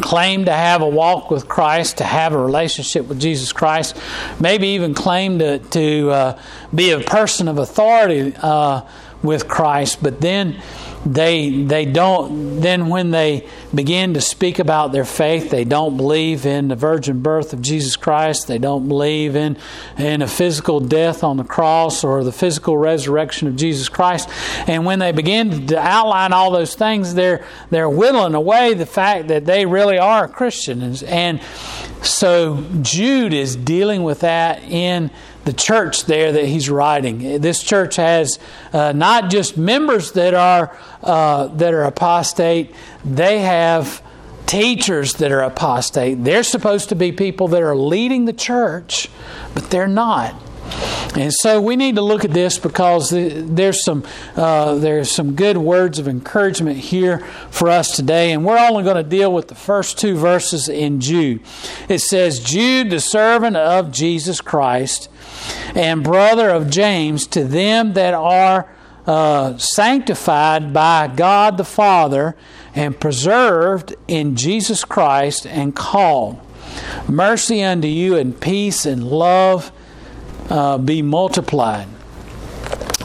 claim 0.00 0.46
to 0.46 0.52
have 0.52 0.82
a 0.82 0.88
walk 0.88 1.30
with 1.30 1.46
Christ, 1.46 1.98
to 1.98 2.04
have 2.04 2.32
a 2.32 2.38
relationship 2.38 3.06
with 3.06 3.20
Jesus 3.20 3.52
Christ, 3.52 3.96
maybe 4.40 4.68
even 4.68 4.94
claim 4.94 5.38
to 5.38 5.58
to 5.58 6.10
uh, 6.10 6.40
be 6.74 6.90
a 6.90 7.00
person 7.00 7.48
of 7.48 7.58
authority 7.58 8.34
uh, 8.42 8.82
with 9.22 9.48
Christ, 9.48 10.02
but 10.02 10.20
then 10.20 10.60
they 11.04 11.64
they 11.64 11.84
don't 11.84 12.60
then 12.60 12.88
when 12.88 13.10
they 13.10 13.46
begin 13.74 14.14
to 14.14 14.20
speak 14.20 14.58
about 14.58 14.92
their 14.92 15.04
faith 15.04 15.50
they 15.50 15.64
don't 15.64 15.96
believe 15.96 16.46
in 16.46 16.68
the 16.68 16.76
virgin 16.76 17.20
birth 17.20 17.52
of 17.52 17.60
Jesus 17.60 17.96
Christ. 17.96 18.46
They 18.46 18.58
don't 18.58 18.88
believe 18.88 19.36
in 19.36 19.56
in 19.98 20.22
a 20.22 20.28
physical 20.28 20.80
death 20.80 21.22
on 21.22 21.36
the 21.36 21.44
cross 21.44 22.04
or 22.04 22.24
the 22.24 22.32
physical 22.32 22.78
resurrection 22.78 23.48
of 23.48 23.56
Jesus 23.56 23.88
Christ. 23.88 24.28
And 24.66 24.84
when 24.86 24.98
they 24.98 25.12
begin 25.12 25.66
to 25.68 25.78
outline 25.78 26.32
all 26.32 26.50
those 26.50 26.74
things 26.74 27.14
they're 27.14 27.44
they're 27.70 27.90
whittling 27.90 28.34
away 28.34 28.74
the 28.74 28.86
fact 28.86 29.28
that 29.28 29.44
they 29.44 29.66
really 29.66 29.98
are 29.98 30.24
a 30.24 30.28
Christian 30.28 30.82
and, 30.82 31.02
and 31.04 31.40
so 32.02 32.64
Jude 32.82 33.32
is 33.32 33.56
dealing 33.56 34.02
with 34.02 34.20
that 34.20 34.62
in 34.62 35.10
the 35.44 35.52
church 35.52 36.06
there 36.06 36.32
that 36.32 36.46
he's 36.46 36.70
writing. 36.70 37.40
This 37.40 37.62
church 37.62 37.96
has 37.96 38.38
uh, 38.72 38.92
not 38.92 39.30
just 39.30 39.56
members 39.56 40.12
that 40.12 40.34
are 40.34 40.76
uh, 41.02 41.48
that 41.48 41.74
are 41.74 41.84
apostate; 41.84 42.74
they 43.04 43.40
have 43.40 44.02
teachers 44.46 45.14
that 45.14 45.32
are 45.32 45.40
apostate. 45.40 46.24
They're 46.24 46.42
supposed 46.42 46.88
to 46.90 46.94
be 46.94 47.12
people 47.12 47.48
that 47.48 47.62
are 47.62 47.76
leading 47.76 48.24
the 48.24 48.32
church, 48.32 49.08
but 49.54 49.70
they're 49.70 49.86
not. 49.86 50.34
And 51.16 51.32
so 51.32 51.60
we 51.60 51.76
need 51.76 51.94
to 51.94 52.02
look 52.02 52.24
at 52.24 52.32
this 52.32 52.58
because 52.58 53.10
there's 53.10 53.84
some 53.84 54.04
uh, 54.36 54.74
there's 54.74 55.10
some 55.10 55.34
good 55.34 55.56
words 55.56 55.98
of 55.98 56.08
encouragement 56.08 56.78
here 56.78 57.18
for 57.50 57.68
us 57.68 57.94
today, 57.94 58.32
and 58.32 58.44
we're 58.44 58.58
only 58.58 58.82
going 58.82 58.96
to 58.96 59.08
deal 59.08 59.32
with 59.32 59.48
the 59.48 59.54
first 59.54 59.98
two 59.98 60.16
verses 60.16 60.68
in 60.68 61.00
Jude. 61.00 61.40
It 61.88 62.00
says, 62.00 62.40
"Jude, 62.40 62.90
the 62.90 63.00
servant 63.00 63.56
of 63.56 63.92
Jesus 63.92 64.40
Christ." 64.40 65.08
and 65.74 66.04
brother 66.04 66.50
of 66.50 66.70
James, 66.70 67.26
to 67.28 67.44
them 67.44 67.94
that 67.94 68.14
are 68.14 68.68
uh, 69.06 69.56
sanctified 69.58 70.72
by 70.72 71.08
God 71.08 71.56
the 71.56 71.64
Father 71.64 72.36
and 72.74 72.98
preserved 72.98 73.94
in 74.08 74.36
Jesus 74.36 74.84
Christ 74.84 75.46
and 75.46 75.74
called. 75.74 76.40
Mercy 77.08 77.62
unto 77.62 77.88
you 77.88 78.16
and 78.16 78.40
peace 78.40 78.86
and 78.86 79.04
love 79.04 79.70
uh, 80.50 80.78
be 80.78 81.02
multiplied. 81.02 81.88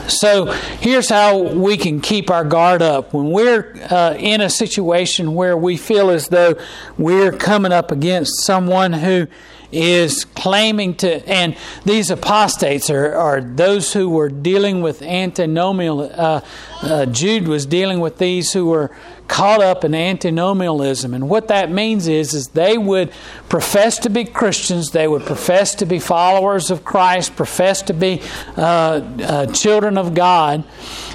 So 0.09 0.45
here's 0.81 1.09
how 1.09 1.37
we 1.37 1.77
can 1.77 2.01
keep 2.01 2.31
our 2.31 2.43
guard 2.43 2.81
up. 2.81 3.13
When 3.13 3.31
we're 3.31 3.75
uh, 3.89 4.15
in 4.17 4.41
a 4.41 4.49
situation 4.49 5.35
where 5.35 5.55
we 5.55 5.77
feel 5.77 6.09
as 6.09 6.29
though 6.29 6.55
we're 6.97 7.31
coming 7.31 7.71
up 7.71 7.91
against 7.91 8.43
someone 8.43 8.93
who 8.93 9.27
is 9.71 10.25
claiming 10.25 10.95
to, 10.95 11.27
and 11.29 11.55
these 11.85 12.09
apostates 12.09 12.89
are, 12.89 13.13
are 13.13 13.39
those 13.39 13.93
who 13.93 14.09
were 14.09 14.29
dealing 14.29 14.81
with 14.81 15.03
antinomian. 15.03 15.99
Uh, 15.99 16.41
uh, 16.81 17.05
Jude 17.05 17.47
was 17.47 17.67
dealing 17.67 17.99
with 17.99 18.17
these 18.17 18.51
who 18.51 18.65
were 18.65 18.89
caught 19.29 19.61
up 19.61 19.85
in 19.85 19.95
antinomianism, 19.95 21.13
and 21.13 21.29
what 21.29 21.47
that 21.47 21.71
means 21.71 22.07
is, 22.07 22.33
is 22.33 22.49
they 22.49 22.77
would 22.77 23.11
profess 23.47 23.99
to 23.99 24.09
be 24.09 24.25
Christians, 24.25 24.91
they 24.91 25.07
would 25.07 25.21
profess 25.21 25.75
to 25.75 25.85
be 25.85 25.99
followers 25.99 26.71
of 26.71 26.83
Christ, 26.83 27.35
profess 27.37 27.83
to 27.83 27.93
be 27.93 28.21
uh, 28.57 28.61
uh 28.61 29.45
children 29.53 29.97
of 29.97 30.13
God, 30.13 30.65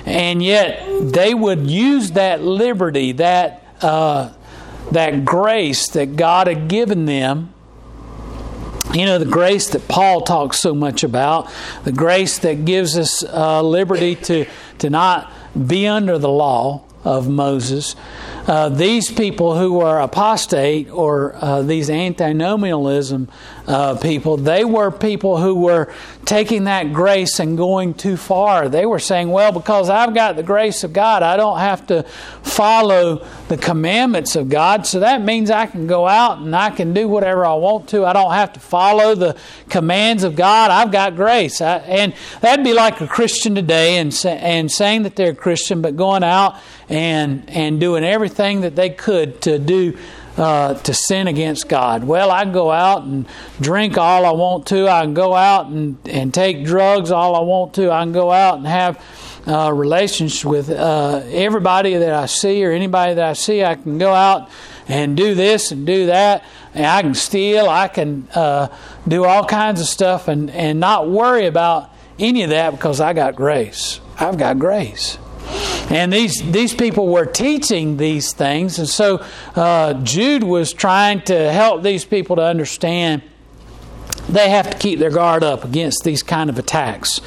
and 0.06 0.42
yet 0.42 1.12
they 1.12 1.34
would 1.34 1.68
use 1.68 2.12
that 2.12 2.42
liberty, 2.42 3.12
that 3.12 3.66
uh, 3.82 4.32
that 4.92 5.24
grace 5.24 5.88
that 5.90 6.16
God 6.16 6.46
had 6.46 6.68
given 6.68 7.04
them. 7.04 7.52
You 8.92 9.06
know, 9.06 9.18
the 9.18 9.24
grace 9.24 9.70
that 9.70 9.88
Paul 9.88 10.20
talks 10.20 10.60
so 10.60 10.72
much 10.74 11.02
about, 11.02 11.50
the 11.82 11.90
grace 11.90 12.38
that 12.40 12.64
gives 12.64 12.96
us 12.96 13.24
uh, 13.24 13.60
liberty 13.60 14.14
to, 14.14 14.46
to 14.78 14.90
not 14.90 15.32
be 15.66 15.88
under 15.88 16.16
the 16.16 16.28
law, 16.28 16.84
of 17.04 17.28
Moses. 17.28 17.94
Uh, 18.46 18.68
these 18.68 19.10
people 19.10 19.56
who 19.56 19.74
were 19.74 19.98
apostate 20.00 20.90
or 20.90 21.34
uh, 21.36 21.62
these 21.62 21.90
antinomianism 21.90 23.28
uh, 23.66 23.96
people, 23.96 24.36
they 24.36 24.64
were 24.64 24.90
people 24.90 25.38
who 25.38 25.54
were 25.54 25.92
taking 26.26 26.64
that 26.64 26.92
grace 26.92 27.38
and 27.38 27.56
going 27.56 27.94
too 27.94 28.16
far. 28.16 28.68
They 28.68 28.84
were 28.84 28.98
saying, 28.98 29.30
well, 29.30 29.52
because 29.52 29.88
I've 29.88 30.14
got 30.14 30.36
the 30.36 30.42
grace 30.42 30.84
of 30.84 30.92
God, 30.92 31.22
I 31.22 31.36
don't 31.36 31.58
have 31.58 31.86
to 31.86 32.02
follow 32.42 33.26
the 33.48 33.56
commandments 33.56 34.36
of 34.36 34.48
God. 34.48 34.86
So 34.86 35.00
that 35.00 35.22
means 35.22 35.50
I 35.50 35.66
can 35.66 35.86
go 35.86 36.06
out 36.06 36.38
and 36.38 36.54
I 36.54 36.70
can 36.70 36.92
do 36.92 37.08
whatever 37.08 37.46
I 37.46 37.54
want 37.54 37.88
to. 37.90 38.04
I 38.04 38.12
don't 38.12 38.32
have 38.32 38.52
to 38.54 38.60
follow 38.60 39.14
the 39.14 39.36
commands 39.68 40.24
of 40.24 40.36
God. 40.36 40.70
I've 40.70 40.92
got 40.92 41.16
grace. 41.16 41.60
I, 41.60 41.78
and 41.78 42.14
that'd 42.40 42.64
be 42.64 42.74
like 42.74 43.00
a 43.00 43.06
Christian 43.06 43.54
today 43.54 43.96
and, 43.96 44.14
and 44.26 44.70
saying 44.70 45.04
that 45.04 45.16
they're 45.16 45.32
a 45.32 45.34
Christian, 45.34 45.80
but 45.80 45.96
going 45.96 46.22
out 46.22 46.56
and, 46.88 47.48
and 47.48 47.80
doing 47.80 48.04
everything 48.04 48.60
that 48.62 48.76
they 48.76 48.90
could 48.90 49.40
to 49.42 49.58
do 49.58 49.96
uh, 50.36 50.74
to 50.74 50.94
sin 50.94 51.28
against 51.28 51.68
God. 51.68 52.04
Well, 52.04 52.30
I 52.30 52.42
can 52.44 52.52
go 52.52 52.70
out 52.70 53.04
and 53.04 53.26
drink 53.60 53.96
all 53.98 54.26
I 54.26 54.32
want 54.32 54.66
to. 54.68 54.88
I 54.88 55.02
can 55.02 55.14
go 55.14 55.34
out 55.34 55.66
and, 55.66 55.96
and 56.06 56.34
take 56.34 56.64
drugs 56.64 57.10
all 57.10 57.36
I 57.36 57.40
want 57.40 57.74
to. 57.74 57.90
I 57.92 58.02
can 58.02 58.12
go 58.12 58.32
out 58.32 58.58
and 58.58 58.66
have 58.66 59.02
uh, 59.46 59.72
relations 59.72 60.44
with 60.44 60.70
uh, 60.70 61.22
everybody 61.26 61.94
that 61.96 62.12
I 62.12 62.26
see 62.26 62.64
or 62.64 62.72
anybody 62.72 63.14
that 63.14 63.24
I 63.24 63.32
see. 63.34 63.62
I 63.62 63.74
can 63.74 63.98
go 63.98 64.12
out 64.12 64.48
and 64.88 65.16
do 65.16 65.34
this 65.34 65.70
and 65.70 65.86
do 65.86 66.06
that. 66.06 66.44
And 66.74 66.86
I 66.86 67.02
can 67.02 67.14
steal. 67.14 67.68
I 67.68 67.88
can 67.88 68.28
uh, 68.34 68.68
do 69.06 69.24
all 69.24 69.44
kinds 69.44 69.80
of 69.80 69.86
stuff 69.86 70.28
and, 70.28 70.50
and 70.50 70.80
not 70.80 71.08
worry 71.08 71.46
about 71.46 71.90
any 72.18 72.42
of 72.42 72.50
that 72.50 72.72
because 72.72 73.00
I 73.00 73.12
got 73.12 73.36
grace. 73.36 74.00
I've 74.18 74.38
got 74.38 74.58
grace. 74.58 75.18
And 75.90 76.12
these, 76.12 76.40
these 76.50 76.74
people 76.74 77.08
were 77.08 77.26
teaching 77.26 77.96
these 77.96 78.32
things. 78.32 78.78
And 78.78 78.88
so 78.88 79.24
uh, 79.54 79.94
Jude 79.94 80.42
was 80.42 80.72
trying 80.72 81.22
to 81.22 81.52
help 81.52 81.82
these 81.82 82.04
people 82.04 82.36
to 82.36 82.42
understand 82.42 83.22
they 84.28 84.48
have 84.48 84.70
to 84.70 84.78
keep 84.78 84.98
their 84.98 85.10
guard 85.10 85.44
up 85.44 85.64
against 85.64 86.02
these 86.04 86.22
kind 86.22 86.48
of 86.48 86.58
attacks 86.58 87.20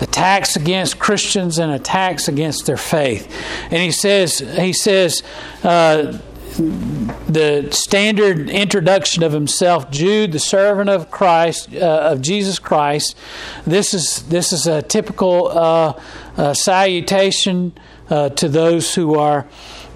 attacks 0.00 0.56
against 0.56 0.98
christians 0.98 1.58
and 1.58 1.72
attacks 1.72 2.26
against 2.26 2.64
their 2.64 2.76
faith 2.76 3.30
and 3.64 3.82
he 3.82 3.90
says 3.90 4.38
he 4.38 4.72
says 4.72 5.22
uh, 5.62 6.18
the 6.58 7.68
standard 7.70 8.50
introduction 8.50 9.22
of 9.22 9.32
himself, 9.32 9.90
Jude, 9.92 10.32
the 10.32 10.40
servant 10.40 10.90
of 10.90 11.08
Christ, 11.10 11.72
uh, 11.72 12.10
of 12.10 12.20
Jesus 12.20 12.58
Christ. 12.58 13.16
This 13.64 13.94
is 13.94 14.22
this 14.24 14.52
is 14.52 14.66
a 14.66 14.82
typical 14.82 15.48
uh, 15.48 16.00
uh, 16.36 16.54
salutation 16.54 17.78
uh, 18.10 18.30
to 18.30 18.48
those 18.48 18.94
who 18.94 19.14
are, 19.14 19.46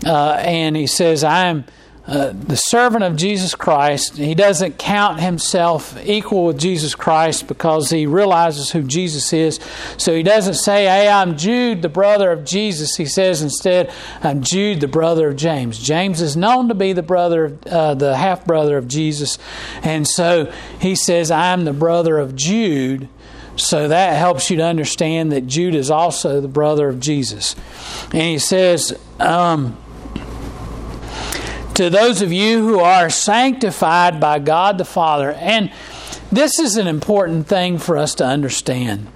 uh, 0.04 0.33
and 0.40 0.76
he 0.76 0.87
says, 0.87 1.25
"I 1.25 1.47
am." 1.47 1.64
Uh, 2.04 2.33
the 2.35 2.57
servant 2.57 3.04
of 3.04 3.14
Jesus 3.14 3.54
Christ, 3.54 4.16
he 4.16 4.35
doesn't 4.35 4.76
count 4.76 5.21
himself 5.21 5.97
equal 6.04 6.47
with 6.47 6.59
Jesus 6.59 6.97
Christ 6.97 7.47
because 7.47 7.90
he 7.90 8.07
realizes 8.07 8.73
who 8.73 8.83
Jesus 8.83 9.33
is. 9.33 9.61
So 9.99 10.12
he 10.12 10.25
doesn't 10.25 10.54
say, 10.54 10.87
Hey, 10.87 11.09
I'm 11.09 11.37
Jude, 11.37 11.81
the 11.81 11.88
brother 11.88 12.33
of 12.33 12.45
Jesus. 12.45 12.97
He 12.97 13.07
says 13.07 13.40
instead, 13.40 13.92
I'm 14.21 14.42
Jude, 14.42 14.81
the 14.81 14.88
brother 14.88 15.28
of 15.28 15.37
James. 15.37 15.78
James 15.78 16.21
is 16.21 16.37
known 16.37 16.69
to 16.69 16.75
be 16.75 16.92
the 16.92 17.04
brother, 17.04 17.57
uh, 17.71 17.95
the 17.95 18.16
half 18.16 18.45
brother 18.45 18.76
of 18.76 18.88
Jesus. 18.88 19.38
And 19.85 20.07
so 20.07 20.52
he 20.81 20.97
says, 20.97 21.31
I'm 21.31 21.64
the 21.64 21.73
brother 21.73 22.19
of 22.19 22.35
Jude. 22.35 23.09
So 23.56 23.88
that 23.88 24.16
helps 24.16 24.50
you 24.50 24.56
to 24.56 24.64
understand 24.64 25.32
that 25.32 25.47
Jude 25.47 25.75
is 25.75 25.90
also 25.90 26.40
the 26.40 26.49
brother 26.49 26.88
of 26.88 27.00
Jesus. 27.00 27.54
And 28.12 28.23
he 28.23 28.38
says, 28.38 28.99
um, 29.21 29.76
to 31.75 31.88
those 31.88 32.23
of 32.23 32.32
you 32.32 32.66
who 32.66 32.80
are 32.80 33.09
sanctified 33.09 34.21
by 34.21 34.38
God 34.38 34.78
the 34.78 34.85
Father. 34.85 35.32
And 35.32 35.73
this 36.30 36.59
is 36.59 36.76
an 36.76 36.87
important 36.87 37.47
thing 37.47 37.78
for 37.78 37.97
us 37.97 38.14
to 38.16 38.25
understand. 38.25 39.09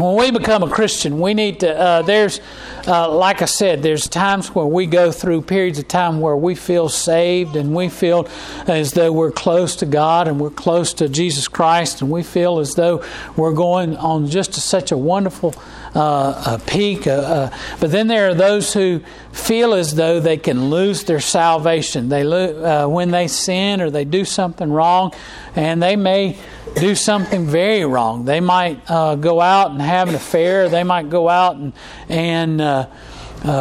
When 0.00 0.16
we 0.16 0.30
become 0.30 0.62
a 0.62 0.70
Christian, 0.70 1.20
we 1.20 1.34
need 1.34 1.60
to, 1.60 1.78
uh, 1.78 2.00
there's, 2.00 2.40
uh, 2.86 3.12
like 3.12 3.42
I 3.42 3.44
said, 3.44 3.82
there's 3.82 4.08
times 4.08 4.54
where 4.54 4.64
we 4.64 4.86
go 4.86 5.12
through 5.12 5.42
periods 5.42 5.78
of 5.78 5.88
time 5.88 6.22
where 6.22 6.36
we 6.36 6.54
feel 6.54 6.88
saved 6.88 7.54
and 7.54 7.74
we 7.74 7.90
feel 7.90 8.26
as 8.66 8.92
though 8.92 9.12
we're 9.12 9.30
close 9.30 9.76
to 9.76 9.84
God 9.84 10.26
and 10.26 10.40
we're 10.40 10.48
close 10.48 10.94
to 10.94 11.08
Jesus 11.10 11.48
Christ 11.48 12.00
and 12.00 12.10
we 12.10 12.22
feel 12.22 12.60
as 12.60 12.76
though 12.76 13.04
we're 13.36 13.52
going 13.52 13.94
on 13.98 14.26
just 14.26 14.54
such 14.54 14.90
a 14.90 14.96
wonderful 14.96 15.54
uh, 15.94 16.42
a 16.46 16.58
peak. 16.66 17.06
Uh, 17.06 17.10
uh, 17.10 17.58
but 17.80 17.90
then 17.90 18.06
there 18.06 18.28
are 18.28 18.34
those 18.34 18.72
who 18.72 19.00
feel 19.32 19.74
as 19.74 19.94
though 19.94 20.20
they 20.20 20.36
can 20.36 20.70
lose 20.70 21.04
their 21.04 21.20
salvation. 21.20 22.08
They 22.08 22.24
lo- 22.24 22.84
uh, 22.84 22.88
when 22.88 23.10
they 23.10 23.28
sin 23.28 23.80
or 23.80 23.90
they 23.90 24.04
do 24.04 24.24
something 24.24 24.70
wrong, 24.70 25.12
and 25.54 25.82
they 25.82 25.96
may 25.96 26.36
do 26.76 26.94
something 26.94 27.46
very 27.46 27.84
wrong. 27.84 28.24
They 28.24 28.40
might 28.40 28.88
uh, 28.88 29.16
go 29.16 29.40
out 29.40 29.72
and 29.72 29.82
have 29.82 30.08
an 30.08 30.14
affair. 30.14 30.68
They 30.68 30.84
might 30.84 31.10
go 31.10 31.28
out 31.28 31.56
and 31.56 31.72
and 32.08 32.60
uh, 32.60 32.86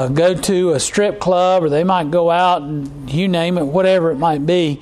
go 0.10 0.36
to 0.36 0.72
a 0.72 0.80
strip 0.80 1.20
club, 1.20 1.64
or 1.64 1.70
they 1.70 1.84
might 1.84 2.12
go 2.12 2.30
out 2.30 2.62
and 2.62 3.10
you 3.10 3.28
name 3.28 3.58
it, 3.58 3.66
whatever 3.66 4.12
it 4.12 4.18
might 4.18 4.46
be, 4.46 4.82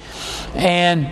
and 0.53 1.11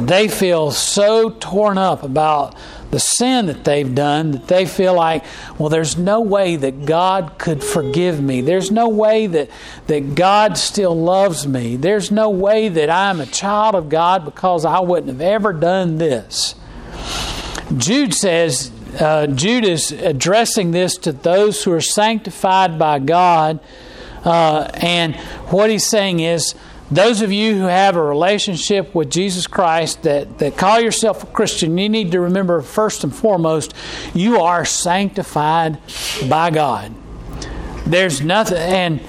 they 0.00 0.28
feel 0.28 0.70
so 0.70 1.30
torn 1.30 1.78
up 1.78 2.02
about 2.02 2.54
the 2.90 2.98
sin 2.98 3.46
that 3.46 3.64
they've 3.64 3.94
done 3.94 4.32
that 4.32 4.48
they 4.48 4.66
feel 4.66 4.94
like, 4.94 5.24
well, 5.58 5.68
there's 5.68 5.96
no 5.96 6.20
way 6.20 6.56
that 6.56 6.84
God 6.86 7.38
could 7.38 7.62
forgive 7.62 8.20
me. 8.20 8.40
There's 8.40 8.70
no 8.70 8.88
way 8.88 9.26
that, 9.28 9.50
that 9.86 10.14
God 10.14 10.58
still 10.58 11.00
loves 11.00 11.46
me. 11.46 11.76
There's 11.76 12.10
no 12.10 12.30
way 12.30 12.68
that 12.68 12.90
I'm 12.90 13.20
a 13.20 13.26
child 13.26 13.74
of 13.74 13.88
God 13.88 14.24
because 14.24 14.64
I 14.64 14.80
wouldn't 14.80 15.08
have 15.08 15.20
ever 15.20 15.52
done 15.52 15.98
this. 15.98 16.56
Jude 17.76 18.12
says, 18.12 18.72
uh, 18.98 19.28
Jude 19.28 19.64
is 19.64 19.92
addressing 19.92 20.72
this 20.72 20.96
to 20.98 21.12
those 21.12 21.62
who 21.62 21.72
are 21.72 21.80
sanctified 21.80 22.78
by 22.78 22.98
God. 22.98 23.60
Uh, 24.24 24.68
and 24.74 25.14
what 25.50 25.70
he's 25.70 25.86
saying 25.86 26.20
is, 26.20 26.54
those 26.90 27.22
of 27.22 27.30
you 27.30 27.54
who 27.54 27.66
have 27.66 27.96
a 27.96 28.02
relationship 28.02 28.94
with 28.94 29.10
Jesus 29.10 29.46
Christ 29.46 30.02
that, 30.02 30.38
that 30.38 30.56
call 30.56 30.80
yourself 30.80 31.22
a 31.22 31.26
Christian, 31.26 31.78
you 31.78 31.88
need 31.88 32.12
to 32.12 32.20
remember 32.20 32.60
first 32.62 33.04
and 33.04 33.14
foremost, 33.14 33.74
you 34.12 34.40
are 34.40 34.64
sanctified 34.64 35.78
by 36.28 36.50
God. 36.50 36.94
There's 37.86 38.20
nothing, 38.20 38.58
and 38.58 39.00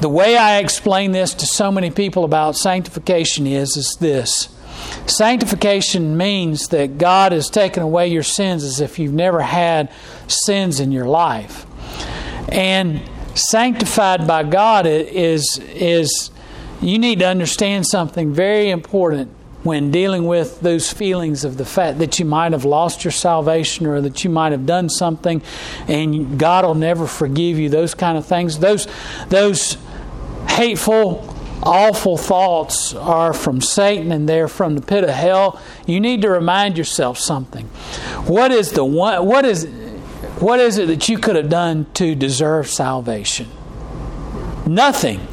the 0.00 0.08
way 0.08 0.36
I 0.36 0.58
explain 0.58 1.12
this 1.12 1.32
to 1.34 1.46
so 1.46 1.70
many 1.70 1.90
people 1.90 2.24
about 2.24 2.56
sanctification 2.56 3.46
is, 3.46 3.76
is 3.76 3.96
this. 4.00 4.48
Sanctification 5.06 6.16
means 6.16 6.68
that 6.68 6.98
God 6.98 7.32
has 7.32 7.48
taken 7.48 7.82
away 7.82 8.08
your 8.08 8.22
sins 8.22 8.64
as 8.64 8.80
if 8.80 8.98
you've 8.98 9.12
never 9.12 9.40
had 9.40 9.90
sins 10.26 10.80
in 10.80 10.92
your 10.92 11.06
life. 11.06 11.66
And 12.48 13.00
sanctified 13.34 14.26
by 14.26 14.42
God 14.42 14.86
is 14.86 15.58
is 15.74 16.31
you 16.82 16.98
need 16.98 17.20
to 17.20 17.26
understand 17.26 17.86
something 17.86 18.32
very 18.32 18.70
important 18.70 19.30
when 19.62 19.92
dealing 19.92 20.26
with 20.26 20.60
those 20.60 20.92
feelings 20.92 21.44
of 21.44 21.56
the 21.56 21.64
fact 21.64 21.98
that 21.98 22.18
you 22.18 22.24
might 22.24 22.52
have 22.52 22.64
lost 22.64 23.04
your 23.04 23.12
salvation 23.12 23.86
or 23.86 24.00
that 24.00 24.24
you 24.24 24.30
might 24.30 24.50
have 24.50 24.66
done 24.66 24.88
something 24.88 25.40
and 25.86 26.38
God 26.38 26.64
will 26.64 26.74
never 26.74 27.06
forgive 27.06 27.58
you, 27.58 27.68
those 27.68 27.94
kind 27.94 28.18
of 28.18 28.26
things. 28.26 28.58
Those, 28.58 28.88
those 29.28 29.78
hateful, 30.48 31.32
awful 31.62 32.16
thoughts 32.16 32.92
are 32.94 33.32
from 33.32 33.60
Satan 33.60 34.10
and 34.10 34.28
they're 34.28 34.48
from 34.48 34.74
the 34.74 34.82
pit 34.82 35.04
of 35.04 35.10
hell. 35.10 35.60
You 35.86 36.00
need 36.00 36.22
to 36.22 36.30
remind 36.30 36.76
yourself 36.76 37.18
something. 37.18 37.66
What 38.26 38.50
is 38.50 38.72
the 38.72 38.84
one 38.84 39.24
what 39.24 39.44
is 39.44 39.66
what 40.40 40.58
is 40.58 40.78
it 40.78 40.88
that 40.88 41.08
you 41.08 41.18
could 41.18 41.36
have 41.36 41.48
done 41.48 41.86
to 41.94 42.16
deserve 42.16 42.68
salvation? 42.68 43.48
Nothing. 44.66 45.28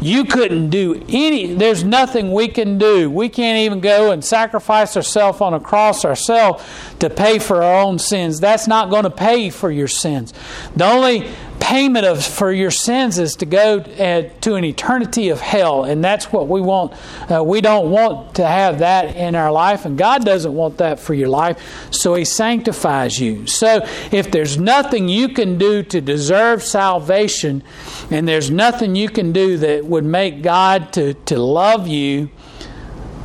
You 0.00 0.24
couldn't 0.24 0.70
do 0.70 1.04
any, 1.08 1.54
there's 1.54 1.84
nothing 1.84 2.32
we 2.32 2.48
can 2.48 2.78
do. 2.78 3.10
We 3.10 3.28
can't 3.28 3.58
even 3.58 3.80
go 3.80 4.12
and 4.12 4.24
sacrifice 4.24 4.96
ourselves 4.96 5.40
on 5.40 5.52
a 5.54 5.60
cross 5.60 6.04
ourselves 6.04 6.64
to 7.00 7.10
pay 7.10 7.38
for 7.38 7.62
our 7.62 7.82
own 7.82 7.98
sins. 7.98 8.40
That's 8.40 8.66
not 8.66 8.90
going 8.90 9.04
to 9.04 9.10
pay 9.10 9.50
for 9.50 9.70
your 9.70 9.88
sins. 9.88 10.32
The 10.74 10.86
only 10.86 11.30
payment 11.70 12.04
of 12.04 12.24
for 12.24 12.50
your 12.50 12.72
sins 12.72 13.16
is 13.20 13.36
to 13.36 13.46
go 13.46 13.78
uh, 13.78 14.28
to 14.40 14.56
an 14.56 14.64
eternity 14.64 15.28
of 15.28 15.40
hell, 15.40 15.84
and 15.84 16.02
that's 16.02 16.32
what 16.32 16.48
we 16.48 16.60
want. 16.60 16.92
Uh, 17.30 17.44
we 17.44 17.60
don't 17.60 17.92
want 17.92 18.34
to 18.34 18.44
have 18.44 18.80
that 18.80 19.14
in 19.14 19.36
our 19.36 19.52
life, 19.52 19.84
and 19.84 19.96
God 19.96 20.24
doesn't 20.24 20.52
want 20.52 20.78
that 20.78 20.98
for 20.98 21.14
your 21.14 21.28
life. 21.28 21.86
So 21.92 22.14
He 22.14 22.24
sanctifies 22.24 23.20
you. 23.20 23.46
So 23.46 23.86
if 24.10 24.32
there's 24.32 24.58
nothing 24.58 25.08
you 25.08 25.28
can 25.28 25.58
do 25.58 25.84
to 25.84 26.00
deserve 26.00 26.64
salvation, 26.64 27.62
and 28.10 28.26
there's 28.26 28.50
nothing 28.50 28.96
you 28.96 29.08
can 29.08 29.30
do 29.30 29.56
that 29.58 29.84
would 29.84 30.04
make 30.04 30.42
God 30.42 30.92
to, 30.94 31.14
to 31.14 31.38
love 31.38 31.86
you 31.86 32.30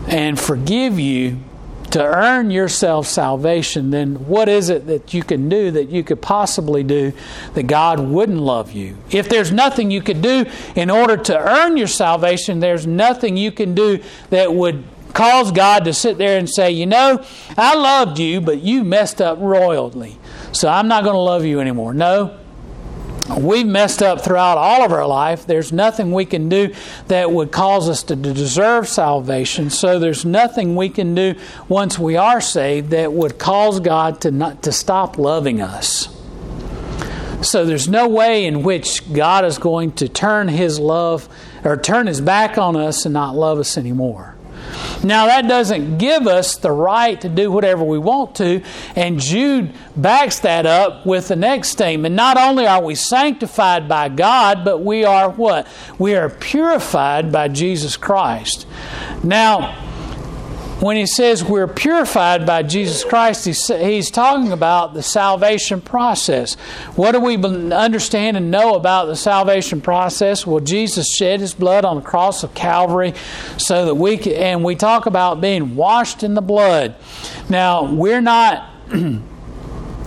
and 0.08 0.40
forgive 0.40 1.00
you, 1.00 1.40
to 1.96 2.04
earn 2.04 2.52
yourself 2.52 3.08
salvation, 3.08 3.90
then 3.90 4.28
what 4.28 4.50
is 4.50 4.68
it 4.70 4.86
that 4.88 5.14
you 5.14 5.24
can 5.24 5.48
do 5.48 5.72
that 5.72 5.88
you 5.88 6.04
could 6.04 6.22
possibly 6.22 6.84
do 6.84 7.14
that 7.54 7.68
God 7.68 8.02
wouldn't 8.02 8.42
love 8.42 8.74
you? 8.74 8.98
If 9.12 9.30
there's 9.30 9.54
nothing 9.54 9.92
you 9.92 10.02
could 10.02 10.22
do 10.22 10.46
in 10.76 10.90
order 10.90 11.16
to 11.16 11.40
earn 11.40 11.78
your 11.78 11.88
salvation, 11.88 12.60
there's 12.60 12.86
nothing 12.86 13.38
you 13.38 13.50
can 13.50 13.76
do 13.76 14.04
that 14.30 14.54
would 14.54 14.84
cause 15.14 15.54
God 15.54 15.86
to 15.86 15.94
sit 15.94 16.18
there 16.18 16.38
and 16.38 16.50
say, 16.50 16.70
You 16.70 16.86
know, 16.86 17.24
I 17.58 17.76
loved 17.76 18.20
you, 18.20 18.42
but 18.42 18.60
you 18.60 18.84
messed 18.84 19.22
up 19.22 19.38
royally. 19.40 20.18
So 20.52 20.68
I'm 20.68 20.90
not 20.90 21.06
going 21.06 21.16
to 21.16 21.20
love 21.20 21.46
you 21.46 21.62
anymore. 21.62 21.94
No, 21.94 22.38
We've 23.28 23.66
messed 23.66 24.04
up 24.04 24.22
throughout 24.22 24.60
all 24.60 24.84
of 24.84 24.92
our 24.92 25.08
life. 25.08 25.48
There's 25.48 25.74
nothing 25.74 26.12
we 26.12 26.26
can 26.26 26.48
do 26.48 26.76
that 27.08 27.32
would 27.32 27.52
cause 27.52 27.90
us 27.90 28.04
to 28.04 28.16
deserve 28.16 28.88
salvation. 28.88 29.72
So 29.72 29.98
there's 29.98 30.26
nothing 30.26 30.76
we 30.76 30.90
can 30.90 31.16
do 31.16 31.34
once 31.68 31.98
we 31.98 32.18
are 32.18 32.40
saved 32.40 32.92
that 32.92 33.12
would 33.12 33.40
cause 33.40 33.80
God 33.80 34.22
to 34.22 34.32
not 34.32 34.62
to 34.64 34.72
stop 34.72 35.18
loving 35.18 35.60
us. 35.60 36.08
So 37.42 37.66
there's 37.66 37.88
no 37.88 38.08
way 38.08 38.46
in 38.46 38.62
which 38.62 39.12
God 39.12 39.44
is 39.44 39.58
going 39.58 39.94
to 39.94 40.08
turn 40.08 40.48
his 40.48 40.80
love 40.80 41.28
or 41.64 41.78
turn 41.78 42.06
his 42.06 42.22
back 42.22 42.60
on 42.60 42.76
us 42.76 43.06
and 43.06 43.14
not 43.14 43.36
love 43.36 43.58
us 43.58 43.76
anymore. 43.76 44.35
Now, 45.04 45.28
that 45.28 45.48
doesn't 45.48 45.98
give 45.98 46.28
us 46.28 46.58
the 46.58 46.72
right 46.72 47.20
to 47.22 47.30
do 47.30 47.52
whatever 47.52 47.84
we 47.84 48.00
want 48.00 48.36
to, 48.36 48.64
and 48.96 49.20
Jude 49.20 49.74
backs 49.96 50.40
that 50.40 50.66
up 50.66 51.06
with 51.06 51.28
the 51.28 51.36
next 51.36 51.70
statement. 51.70 52.16
Not 52.16 52.38
only 52.38 52.66
are 52.66 52.82
we 52.82 52.96
sanctified 52.96 53.88
by 53.88 54.10
God, 54.10 54.66
but 54.66 54.80
we 54.80 55.06
are 55.06 55.30
what? 55.30 55.68
We 56.00 56.16
are 56.16 56.30
purified 56.30 57.32
by 57.32 57.50
Jesus 57.50 57.98
Christ. 57.98 58.66
Now, 59.24 59.85
when 60.80 60.98
he 60.98 61.06
says 61.06 61.44
we're 61.44 61.68
purified 61.68 62.46
by 62.46 62.62
Jesus 62.62 63.04
Christ, 63.04 63.46
he's, 63.46 64.12
talking 64.12 64.52
about 64.52 64.94
the 64.94 65.02
salvation 65.02 65.82
process. 65.82 66.56
What 66.96 67.14
do 67.14 67.20
we 67.20 67.38
understand 67.38 68.38
and 68.38 68.52
know 68.52 68.76
about 68.76 69.06
the 69.06 69.16
salvation 69.16 69.82
process? 69.82 70.46
Well, 70.46 70.60
Jesus 70.60 71.08
shed 71.16 71.40
his 71.40 71.54
blood 71.54 71.86
on 71.86 71.98
the 71.98 72.02
cross 72.02 72.44
of 72.44 72.54
Calvary 72.54 73.14
so 73.58 73.86
that 73.86 73.96
we 73.96 74.18
can, 74.18 74.34
and 74.34 74.64
we 74.64 74.76
talk 74.76 75.06
about 75.06 75.42
being 75.42 75.76
washed 75.76 76.24
in 76.24 76.34
the 76.34 76.42
blood. 76.42 76.96
Now, 77.50 77.92
we're 77.92 78.22
not. 78.22 78.70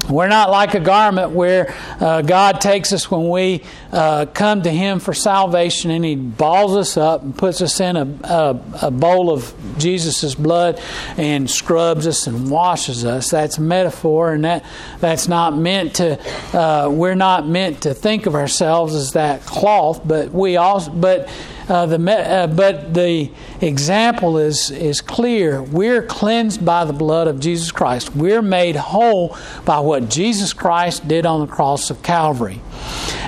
We're 0.08 0.28
not 0.28 0.48
like 0.48 0.72
a 0.72 0.80
garment 0.80 1.32
where 1.32 1.74
uh, 2.00 2.22
God 2.22 2.62
takes 2.62 2.94
us 2.94 3.10
when 3.10 3.28
we 3.28 3.62
uh, 3.92 4.26
come 4.26 4.62
to 4.62 4.70
Him 4.70 5.00
for 5.00 5.14
salvation 5.14 5.90
and 5.90 6.04
He 6.04 6.14
balls 6.14 6.76
us 6.76 6.96
up 6.96 7.22
and 7.22 7.36
puts 7.36 7.60
us 7.62 7.80
in 7.80 7.96
a, 7.96 8.04
a, 8.24 8.60
a 8.82 8.90
bowl 8.90 9.30
of 9.30 9.54
Jesus' 9.78 10.34
blood 10.34 10.80
and 11.16 11.48
scrubs 11.48 12.06
us 12.06 12.26
and 12.26 12.50
washes 12.50 13.04
us. 13.04 13.30
That's 13.30 13.58
a 13.58 13.62
metaphor, 13.62 14.32
and 14.32 14.44
that, 14.44 14.64
that's 15.00 15.28
not 15.28 15.56
meant 15.56 15.96
to, 15.96 16.18
uh, 16.56 16.88
we're 16.90 17.14
not 17.14 17.46
meant 17.46 17.82
to 17.82 17.94
think 17.94 18.26
of 18.26 18.34
ourselves 18.34 18.94
as 18.94 19.12
that 19.12 19.42
cloth, 19.42 20.06
but 20.06 20.32
we 20.32 20.56
also, 20.56 20.90
but 20.90 21.28
uh, 21.68 21.84
the, 21.84 22.10
uh, 22.10 22.46
but 22.46 22.94
the 22.94 23.30
example 23.60 24.38
is, 24.38 24.70
is 24.70 25.00
clear. 25.02 25.62
We're 25.62 26.02
cleansed 26.02 26.64
by 26.64 26.86
the 26.86 26.94
blood 26.94 27.28
of 27.28 27.40
Jesus 27.40 27.72
Christ. 27.72 28.16
We're 28.16 28.42
made 28.42 28.76
whole 28.76 29.36
by 29.66 29.80
what 29.80 30.08
Jesus 30.08 30.54
Christ 30.54 31.06
did 31.06 31.26
on 31.26 31.40
the 31.40 31.46
cross 31.46 31.90
of 31.90 32.02
Calvary. 32.02 32.62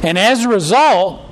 And 0.02 0.18
as 0.18 0.44
a 0.44 0.48
result, 0.48 1.22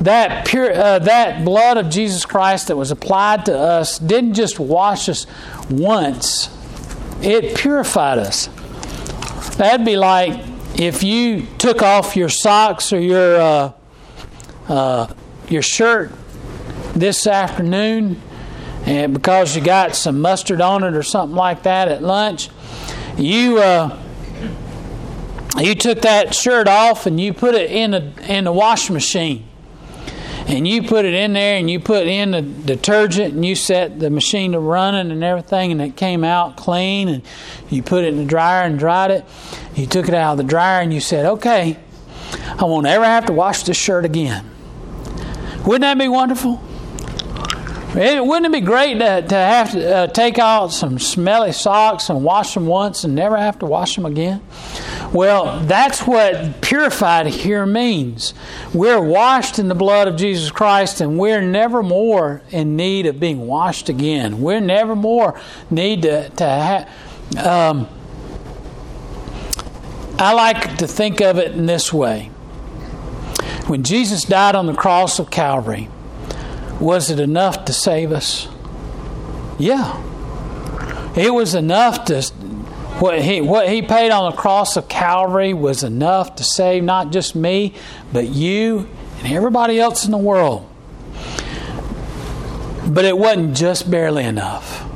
that 0.00 0.46
pure 0.46 0.72
uh, 0.72 0.98
that 1.00 1.44
blood 1.44 1.76
of 1.76 1.88
Jesus 1.88 2.26
Christ 2.26 2.68
that 2.68 2.76
was 2.76 2.90
applied 2.90 3.46
to 3.46 3.56
us 3.56 3.98
didn't 3.98 4.34
just 4.34 4.58
wash 4.58 5.08
us 5.08 5.26
once; 5.70 6.48
it 7.22 7.56
purified 7.56 8.18
us. 8.18 8.48
That'd 9.56 9.86
be 9.86 9.96
like 9.96 10.44
if 10.76 11.02
you 11.02 11.46
took 11.58 11.82
off 11.82 12.16
your 12.16 12.28
socks 12.28 12.92
or 12.92 13.00
your 13.00 13.40
uh, 13.40 13.72
uh, 14.68 15.14
your 15.48 15.62
shirt 15.62 16.12
this 16.94 17.26
afternoon 17.26 18.20
and 18.84 19.14
because 19.14 19.54
you 19.54 19.62
got 19.62 19.94
some 19.94 20.20
mustard 20.20 20.60
on 20.60 20.82
it 20.82 20.94
or 20.94 21.02
something 21.02 21.36
like 21.36 21.62
that 21.62 21.88
at 21.88 22.02
lunch, 22.02 22.50
you 23.16 23.58
uh, 23.58 23.96
you 25.58 25.74
took 25.74 26.02
that 26.02 26.34
shirt 26.34 26.66
off 26.66 27.06
and 27.06 27.20
you 27.20 27.32
put 27.32 27.54
it 27.54 27.70
in 27.70 27.94
a 27.94 28.12
in 28.26 28.44
the 28.44 28.52
washing 28.52 28.94
machine. 28.94 29.46
And 30.46 30.66
you 30.66 30.82
put 30.82 31.04
it 31.04 31.14
in 31.14 31.34
there 31.34 31.56
and 31.56 31.70
you 31.70 31.78
put 31.78 32.06
in 32.06 32.32
the 32.32 32.42
detergent 32.42 33.34
and 33.34 33.44
you 33.44 33.54
set 33.54 34.00
the 34.00 34.10
machine 34.10 34.52
to 34.52 34.58
running 34.58 35.12
and 35.12 35.22
everything 35.22 35.70
and 35.70 35.80
it 35.80 35.96
came 35.96 36.24
out 36.24 36.56
clean 36.56 37.08
and 37.08 37.22
you 37.70 37.82
put 37.82 38.04
it 38.04 38.08
in 38.08 38.16
the 38.16 38.24
dryer 38.24 38.64
and 38.64 38.78
dried 38.78 39.12
it. 39.12 39.24
You 39.76 39.86
took 39.86 40.08
it 40.08 40.14
out 40.14 40.32
of 40.32 40.38
the 40.38 40.44
dryer 40.44 40.82
and 40.82 40.92
you 40.92 41.00
said, 41.00 41.26
Okay, 41.26 41.78
I 42.58 42.64
won't 42.64 42.86
ever 42.86 43.04
have 43.04 43.26
to 43.26 43.32
wash 43.32 43.62
this 43.62 43.76
shirt 43.76 44.04
again. 44.04 44.44
Wouldn't 45.64 45.82
that 45.82 45.98
be 45.98 46.08
wonderful? 46.08 46.60
It, 47.94 48.24
wouldn't 48.24 48.46
it 48.46 48.52
be 48.52 48.64
great 48.64 48.94
to, 49.00 49.22
to 49.22 49.34
have 49.34 49.72
to 49.72 49.96
uh, 49.96 50.06
take 50.06 50.38
out 50.38 50.68
some 50.68 50.98
smelly 50.98 51.52
socks 51.52 52.08
and 52.08 52.24
wash 52.24 52.54
them 52.54 52.66
once 52.66 53.04
and 53.04 53.14
never 53.14 53.36
have 53.36 53.58
to 53.58 53.66
wash 53.66 53.94
them 53.96 54.06
again? 54.06 54.40
Well, 55.12 55.60
that's 55.60 56.06
what 56.06 56.62
purified 56.62 57.26
here 57.26 57.66
means. 57.66 58.32
We're 58.72 59.02
washed 59.02 59.58
in 59.58 59.68
the 59.68 59.74
blood 59.74 60.08
of 60.08 60.16
Jesus 60.16 60.50
Christ 60.50 61.02
and 61.02 61.18
we're 61.18 61.42
never 61.42 61.82
more 61.82 62.40
in 62.50 62.76
need 62.76 63.04
of 63.04 63.20
being 63.20 63.46
washed 63.46 63.90
again. 63.90 64.40
We're 64.40 64.60
never 64.60 64.96
more 64.96 65.38
need 65.70 66.02
to, 66.02 66.30
to 66.30 66.44
have. 66.44 66.88
Um, 67.36 67.88
I 70.18 70.32
like 70.32 70.78
to 70.78 70.86
think 70.86 71.20
of 71.20 71.38
it 71.38 71.52
in 71.52 71.66
this 71.66 71.92
way. 71.92 72.30
When 73.66 73.82
Jesus 73.82 74.24
died 74.24 74.54
on 74.54 74.66
the 74.66 74.74
cross 74.74 75.18
of 75.18 75.30
Calvary, 75.30 75.88
was 76.80 77.10
it 77.10 77.20
enough 77.20 77.66
to 77.66 77.72
save 77.72 78.12
us? 78.12 78.48
Yeah. 79.58 80.02
It 81.14 81.34
was 81.34 81.54
enough 81.54 82.06
to 82.06 82.22
what 83.02 83.20
he 83.20 83.40
what 83.40 83.68
he 83.68 83.82
paid 83.82 84.12
on 84.12 84.30
the 84.30 84.36
cross 84.36 84.76
of 84.76 84.88
Calvary 84.88 85.52
was 85.52 85.82
enough 85.82 86.36
to 86.36 86.44
save 86.44 86.84
not 86.84 87.10
just 87.10 87.34
me, 87.34 87.74
but 88.12 88.28
you 88.28 88.88
and 89.18 89.32
everybody 89.32 89.80
else 89.80 90.04
in 90.04 90.12
the 90.12 90.18
world. 90.18 90.68
But 92.86 93.04
it 93.04 93.18
wasn't 93.18 93.56
just 93.56 93.90
barely 93.90 94.22
enough. 94.22 94.86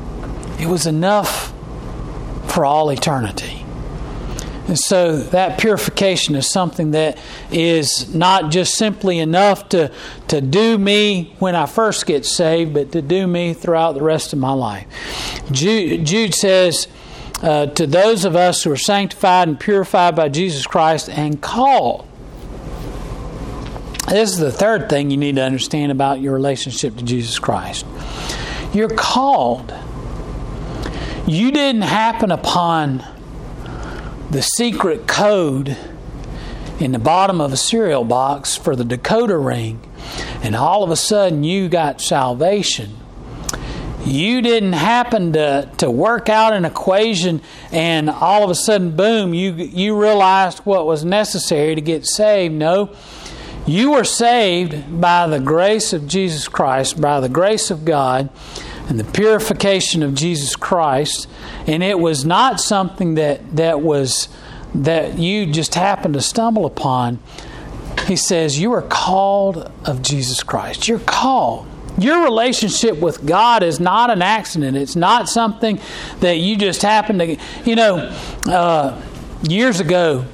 It 0.61 0.69
was 0.69 0.87
enough 0.87 1.53
for 2.47 2.65
all 2.65 2.91
eternity. 2.91 3.65
And 4.69 4.79
so 4.79 5.17
that 5.19 5.59
purification 5.59 6.37
is 6.37 6.49
something 6.49 6.93
that 6.93 7.19
is 7.51 8.15
not 8.15 8.53
just 8.53 8.77
simply 8.77 9.19
enough 9.19 9.69
to, 9.71 9.91
to 10.29 10.41
do 10.41 10.79
me 10.79 11.35
when 11.41 11.57
I 11.57 11.67
first 11.67 12.07
get 12.07 12.25
saved, 12.25 12.73
but 12.73 12.93
to 12.93 13.03
do 13.03 13.27
me 13.27 13.53
throughout 13.53 13.95
the 13.95 14.03
rest 14.03 14.33
of 14.33 14.39
my 14.39 14.53
life. 14.53 14.87
Jude, 15.51 16.05
Jude 16.05 16.35
says, 16.35 16.87
uh, 17.43 17.67
to 17.67 17.87
those 17.87 18.25
of 18.25 18.35
us 18.35 18.63
who 18.63 18.73
are 18.73 18.77
sanctified 18.77 19.49
and 19.49 19.61
purified 19.61 20.17
by 20.17 20.29
Jesus 20.29 20.67
Christ 20.67 21.09
and 21.09 21.41
called. 21.41 22.09
This 24.09 24.31
is 24.31 24.39
the 24.39 24.53
third 24.53 24.89
thing 24.89 25.11
you 25.11 25.17
need 25.17 25.37
to 25.37 25.43
understand 25.43 25.91
about 25.91 26.21
your 26.21 26.33
relationship 26.33 26.97
to 26.97 27.05
Jesus 27.05 27.39
Christ. 27.39 27.85
You're 28.73 28.89
called. 28.89 29.75
You 31.27 31.51
didn't 31.51 31.83
happen 31.83 32.31
upon 32.31 33.05
the 34.31 34.43
secret 34.43 35.07
code 35.07 35.77
in 36.79 36.93
the 36.93 36.99
bottom 36.99 37.41
of 37.41 37.53
a 37.53 37.57
cereal 37.57 38.05
box 38.05 38.55
for 38.55 38.77
the 38.77 38.85
decoder 38.85 39.45
ring, 39.45 39.81
and 40.43 40.55
all 40.55 40.85
of 40.85 40.91
a 40.91 40.97
sudden 40.97 41.43
you 41.43 41.69
got 41.69 42.01
salvation. 42.01 42.97
You 44.07 44.41
didn't 44.41 44.75
happen 44.75 45.33
to, 45.33 45.69
to 45.79 45.91
work 45.91 46.29
out 46.29 46.53
an 46.53 46.65
equation 46.65 47.43
and 47.73 48.09
all 48.09 48.45
of 48.45 48.51
a 48.51 48.55
sudden, 48.55 48.97
boom, 48.97 49.35
you, 49.35 49.53
you 49.53 50.01
realized 50.01 50.59
what 50.61 50.87
was 50.87 51.05
necessary 51.05 51.75
to 51.75 51.81
get 51.81 52.07
saved. 52.07 52.55
No, 52.55 52.95
you 53.67 53.93
were 53.93 54.05
saved 54.05 55.01
by 55.01 55.27
the 55.27 55.41
grace 55.41 55.93
of 55.93 56.07
Jesus 56.07 56.47
Christ, 56.47 57.01
by 57.01 57.21
the 57.21 57.29
grace 57.29 57.71
of 57.71 57.85
God, 57.85 58.31
and 58.89 59.01
the 59.01 59.05
purification 59.05 60.05
of 60.05 60.15
Jesus 60.15 60.55
Christ 60.55 61.27
and 61.67 61.83
it 61.83 61.99
was 61.99 62.25
not 62.25 62.61
something 62.61 63.15
that 63.15 63.57
that 63.57 63.81
was 63.81 64.29
that 64.75 65.19
you 65.19 65.47
just 65.47 65.75
happened 65.75 66.15
to 66.15 66.21
stumble 66.21 66.65
upon. 66.65 67.19
He 68.07 68.17
says 68.17 68.59
you 68.59 68.73
are 68.73 68.83
called 68.83 69.71
of 69.85 70.03
Jesus 70.03 70.43
Christ. 70.43 70.87
You're 70.87 70.99
called. 71.01 71.67
Your 71.99 72.25
relationship 72.25 72.99
with 72.99 73.25
God 73.25 73.63
is 73.63 73.81
not 73.81 74.11
an 74.11 74.21
accident. 74.21 74.77
It's 74.77 74.97
not 74.97 75.29
something 75.29 75.81
that 76.21 76.39
you 76.39 76.57
just 76.57 76.83
happen 76.83 77.19
to. 77.19 77.37
You 77.65 77.77
know, 77.77 77.97
uh, 78.47 79.01
years 79.43 79.81
ago, 79.81 80.27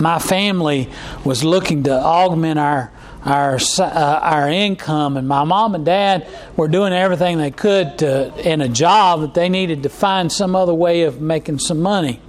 my 0.00 0.18
family 0.18 0.90
was 1.24 1.42
looking 1.42 1.84
to 1.84 1.92
augment 1.92 2.58
our 2.58 2.92
our 3.24 3.58
uh, 3.78 4.20
our 4.22 4.48
income, 4.48 5.16
and 5.16 5.26
my 5.26 5.42
mom 5.42 5.74
and 5.74 5.84
dad 5.84 6.28
were 6.56 6.68
doing 6.68 6.92
everything 6.92 7.38
they 7.38 7.50
could 7.50 7.98
to 7.98 8.32
in 8.48 8.60
a 8.60 8.68
job 8.68 9.22
that 9.22 9.34
they 9.34 9.48
needed 9.48 9.82
to 9.82 9.88
find 9.88 10.30
some 10.30 10.54
other 10.54 10.74
way 10.74 11.02
of 11.02 11.20
making 11.20 11.58
some 11.58 11.80
money. 11.80 12.20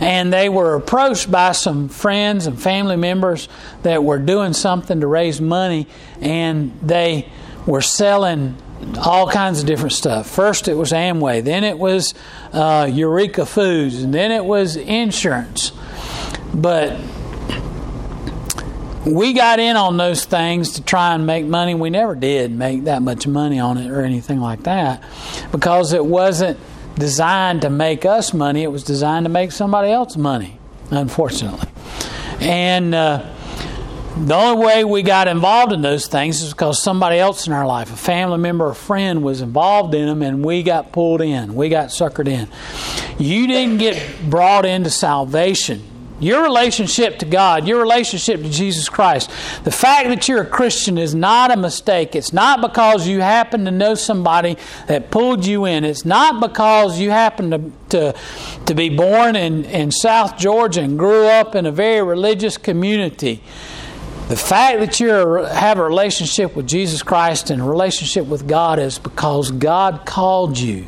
And 0.00 0.32
they 0.32 0.48
were 0.48 0.74
approached 0.74 1.30
by 1.30 1.52
some 1.52 1.88
friends 1.88 2.46
and 2.46 2.60
family 2.60 2.96
members 2.96 3.48
that 3.82 4.04
were 4.04 4.18
doing 4.18 4.52
something 4.52 5.00
to 5.00 5.06
raise 5.06 5.40
money, 5.40 5.86
and 6.20 6.78
they 6.82 7.28
were 7.66 7.80
selling 7.80 8.56
all 8.98 9.28
kinds 9.28 9.60
of 9.60 9.66
different 9.66 9.92
stuff. 9.92 10.28
First, 10.28 10.68
it 10.68 10.74
was 10.74 10.92
Amway, 10.92 11.42
then 11.42 11.64
it 11.64 11.78
was 11.78 12.14
uh, 12.52 12.88
Eureka 12.90 13.46
Foods, 13.46 14.02
and 14.02 14.12
then 14.12 14.30
it 14.30 14.44
was 14.44 14.76
insurance. 14.76 15.72
But 16.52 17.00
we 19.06 19.32
got 19.32 19.60
in 19.60 19.76
on 19.76 19.96
those 19.96 20.24
things 20.24 20.72
to 20.72 20.82
try 20.82 21.14
and 21.14 21.26
make 21.26 21.46
money. 21.46 21.74
We 21.74 21.90
never 21.90 22.14
did 22.14 22.50
make 22.50 22.84
that 22.84 23.02
much 23.02 23.26
money 23.26 23.60
on 23.60 23.78
it 23.78 23.90
or 23.90 24.02
anything 24.02 24.40
like 24.40 24.64
that 24.64 25.02
because 25.52 25.92
it 25.92 26.04
wasn't 26.04 26.58
designed 26.96 27.62
to 27.62 27.70
make 27.70 28.04
us 28.04 28.34
money, 28.34 28.62
it 28.62 28.72
was 28.72 28.82
designed 28.82 29.24
to 29.24 29.30
make 29.30 29.52
somebody 29.52 29.90
else 29.90 30.16
money, 30.16 30.58
unfortunately. 30.90 31.68
And 32.40 32.94
uh, 32.94 33.24
the 34.16 34.34
only 34.34 34.64
way 34.64 34.84
we 34.84 35.02
got 35.02 35.28
involved 35.28 35.72
in 35.72 35.82
those 35.82 36.06
things 36.06 36.40
is 36.42 36.52
because 36.52 36.82
somebody 36.82 37.18
else 37.18 37.46
in 37.46 37.52
our 37.52 37.66
life, 37.66 37.92
a 37.92 37.96
family 37.96 38.38
member, 38.38 38.68
a 38.70 38.74
friend, 38.74 39.22
was 39.22 39.42
involved 39.42 39.94
in 39.94 40.06
them, 40.06 40.22
and 40.22 40.44
we 40.44 40.62
got 40.62 40.90
pulled 40.92 41.20
in. 41.20 41.54
We 41.54 41.68
got 41.68 41.88
suckered 41.88 42.28
in. 42.28 42.48
You 43.18 43.46
didn't 43.46 43.78
get 43.78 44.30
brought 44.30 44.64
into 44.64 44.90
salvation. 44.90 45.82
Your 46.18 46.42
relationship 46.42 47.18
to 47.18 47.26
God, 47.26 47.68
your 47.68 47.78
relationship 47.78 48.40
to 48.40 48.48
Jesus 48.48 48.88
Christ, 48.88 49.28
the 49.64 49.70
fact 49.70 50.08
that 50.08 50.28
you're 50.28 50.42
a 50.42 50.46
Christian 50.46 50.96
is 50.96 51.14
not 51.14 51.50
a 51.50 51.56
mistake. 51.58 52.16
It's 52.16 52.32
not 52.32 52.62
because 52.62 53.06
you 53.06 53.20
happen 53.20 53.66
to 53.66 53.70
know 53.70 53.94
somebody 53.94 54.56
that 54.86 55.10
pulled 55.10 55.44
you 55.44 55.66
in. 55.66 55.84
It's 55.84 56.06
not 56.06 56.40
because 56.40 56.98
you 56.98 57.10
happen 57.10 57.50
to, 57.50 57.70
to, 57.90 58.14
to 58.64 58.74
be 58.74 58.88
born 58.88 59.36
in, 59.36 59.66
in 59.66 59.90
South 59.90 60.38
Georgia 60.38 60.80
and 60.80 60.98
grew 60.98 61.26
up 61.26 61.54
in 61.54 61.66
a 61.66 61.72
very 61.72 62.02
religious 62.02 62.56
community. 62.56 63.42
The 64.28 64.36
fact 64.36 64.80
that 64.80 64.98
you 64.98 65.10
have 65.10 65.78
a 65.78 65.84
relationship 65.84 66.56
with 66.56 66.66
Jesus 66.66 67.02
Christ 67.02 67.50
and 67.50 67.60
a 67.60 67.64
relationship 67.64 68.26
with 68.26 68.48
God 68.48 68.78
is 68.78 68.98
because 68.98 69.50
God 69.50 70.06
called 70.06 70.58
you. 70.58 70.86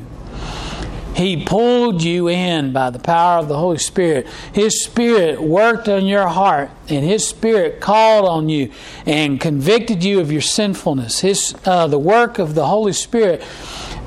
He 1.19 1.45
pulled 1.45 2.01
you 2.01 2.29
in 2.29 2.73
by 2.73 2.91
the 2.91 3.01
power 3.01 3.41
of 3.41 3.49
the 3.49 3.59
Holy 3.59 3.79
Spirit. 3.79 4.29
His 4.53 4.85
Spirit 4.85 5.43
worked 5.43 5.89
on 5.89 6.07
your 6.07 6.29
heart, 6.29 6.71
and 6.89 7.05
His 7.05 7.27
Spirit 7.27 7.81
called 7.81 8.25
on 8.25 8.49
you 8.49 8.71
and 9.05 9.41
convicted 9.41 10.05
you 10.05 10.21
of 10.21 10.31
your 10.31 10.41
sinfulness. 10.41 11.19
His, 11.19 11.57
uh, 11.65 11.89
the 11.89 11.99
work 11.99 12.39
of 12.39 12.55
the 12.55 12.67
Holy 12.67 12.93
Spirit 12.93 13.45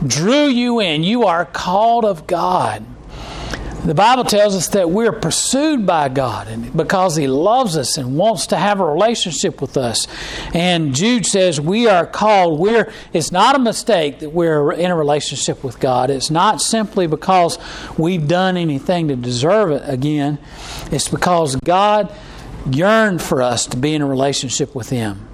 drew 0.08 0.46
you 0.46 0.80
in. 0.80 1.04
You 1.04 1.26
are 1.26 1.44
called 1.44 2.06
of 2.06 2.28
God. 2.28 2.86
The 3.84 3.96
Bible 3.96 4.26
tells 4.26 4.56
us 4.56 4.68
that 4.70 4.92
we're 4.92 5.12
pursued 5.12 5.88
by 5.88 6.08
God 6.10 6.48
and 6.48 6.76
because 6.78 7.16
He 7.16 7.28
loves 7.28 7.76
us 7.76 7.98
and 7.98 8.16
wants 8.16 8.46
to 8.48 8.58
have 8.58 8.80
a 8.80 8.86
relationship 8.86 9.60
with 9.60 9.76
us. 9.76 10.08
And 10.54 10.94
Jude 10.94 11.26
says 11.26 11.60
we 11.60 11.88
are 11.88 12.06
called. 12.06 12.60
We're 12.60 12.94
it's 13.12 13.32
not 13.32 13.56
a 13.56 13.60
mistake 13.60 14.20
that 14.20 14.30
we're 14.30 14.72
in 14.74 14.92
a 14.92 14.96
relationship 14.96 15.64
with 15.64 15.80
God. 15.80 16.12
It's 16.12 16.30
not 16.30 16.62
simply 16.62 17.08
because 17.08 17.58
we've 17.98 18.28
done 18.28 18.56
anything 18.56 19.08
to 19.08 19.16
deserve 19.16 19.72
it 19.72 19.82
again. 19.88 20.38
It's 20.92 21.08
because 21.08 21.56
God 21.56 22.14
yearned 22.70 23.24
for 23.24 23.42
us 23.42 23.66
to 23.66 23.78
be 23.78 23.96
in 23.96 24.04
a 24.04 24.08
relationship 24.08 24.76
with 24.76 24.92
Him. 24.92 25.28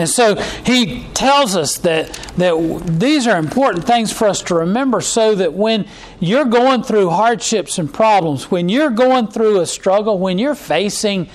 And 0.00 0.08
so 0.08 0.34
he 0.64 1.06
tells 1.12 1.54
us 1.54 1.76
that, 1.78 2.10
that 2.38 2.82
these 2.86 3.26
are 3.26 3.38
important 3.38 3.84
things 3.84 4.10
for 4.10 4.28
us 4.28 4.40
to 4.44 4.54
remember 4.54 5.02
so 5.02 5.34
that 5.34 5.52
when 5.52 5.86
you're 6.20 6.46
going 6.46 6.82
through 6.82 7.10
hardships 7.10 7.76
and 7.76 7.92
problems, 7.92 8.50
when 8.50 8.70
you're 8.70 8.88
going 8.88 9.26
through 9.26 9.60
a 9.60 9.66
struggle, 9.66 10.18
when 10.18 10.38
you're 10.38 10.54
facing 10.54 11.28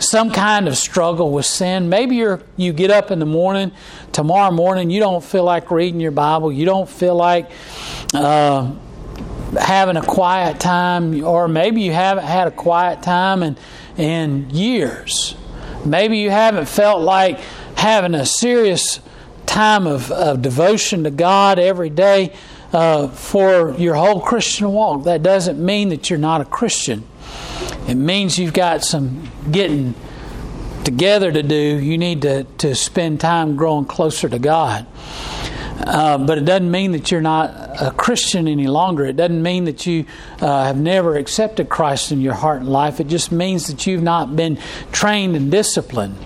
some 0.00 0.32
kind 0.32 0.66
of 0.66 0.76
struggle 0.76 1.30
with 1.30 1.46
sin, 1.46 1.88
maybe 1.88 2.16
you're, 2.16 2.42
you 2.56 2.72
get 2.72 2.90
up 2.90 3.12
in 3.12 3.20
the 3.20 3.26
morning, 3.26 3.70
tomorrow 4.10 4.50
morning, 4.50 4.90
you 4.90 4.98
don't 4.98 5.22
feel 5.22 5.44
like 5.44 5.70
reading 5.70 6.00
your 6.00 6.10
Bible, 6.10 6.50
you 6.50 6.64
don't 6.64 6.88
feel 6.88 7.14
like. 7.14 7.48
Uh, 8.12 8.72
having 9.58 9.96
a 9.96 10.02
quiet 10.02 10.60
time, 10.60 11.24
or 11.24 11.48
maybe 11.48 11.80
you 11.80 11.92
haven't 11.92 12.24
had 12.24 12.48
a 12.48 12.50
quiet 12.50 13.02
time 13.02 13.42
in, 13.42 13.56
in 13.96 14.50
years. 14.50 15.34
Maybe 15.86 16.18
you 16.18 16.28
haven't 16.28 16.66
felt 16.66 17.00
like 17.00 17.40
having 17.78 18.12
a 18.12 18.26
serious 18.26 18.98
time 19.46 19.86
of, 19.86 20.10
of 20.10 20.42
devotion 20.42 21.04
to 21.04 21.12
God 21.12 21.60
every 21.60 21.90
day 21.90 22.34
uh, 22.72 23.06
for 23.06 23.72
your 23.78 23.94
whole 23.94 24.20
Christian 24.20 24.72
walk. 24.72 25.04
That 25.04 25.22
doesn't 25.22 25.64
mean 25.64 25.90
that 25.90 26.10
you're 26.10 26.18
not 26.18 26.40
a 26.40 26.44
Christian. 26.44 27.04
It 27.86 27.94
means 27.94 28.36
you've 28.36 28.52
got 28.52 28.82
some 28.82 29.30
getting 29.48 29.94
together 30.82 31.30
to 31.30 31.40
do. 31.40 31.54
You 31.54 31.96
need 31.98 32.22
to, 32.22 32.44
to 32.58 32.74
spend 32.74 33.20
time 33.20 33.54
growing 33.54 33.84
closer 33.84 34.28
to 34.28 34.40
God. 34.40 34.84
Uh, 35.78 36.18
but 36.18 36.36
it 36.36 36.44
doesn't 36.44 36.72
mean 36.72 36.90
that 36.92 37.12
you're 37.12 37.20
not 37.20 37.50
a 37.80 37.92
Christian 37.92 38.48
any 38.48 38.66
longer. 38.66 39.06
It 39.06 39.14
doesn't 39.14 39.40
mean 39.40 39.66
that 39.66 39.86
you 39.86 40.04
uh, 40.40 40.64
have 40.64 40.76
never 40.76 41.16
accepted 41.16 41.68
Christ 41.68 42.10
in 42.10 42.20
your 42.20 42.34
heart 42.34 42.58
and 42.58 42.68
life. 42.68 42.98
It 42.98 43.06
just 43.06 43.30
means 43.30 43.68
that 43.68 43.86
you've 43.86 44.02
not 44.02 44.34
been 44.34 44.58
trained 44.90 45.36
and 45.36 45.48
disciplined. 45.48 46.16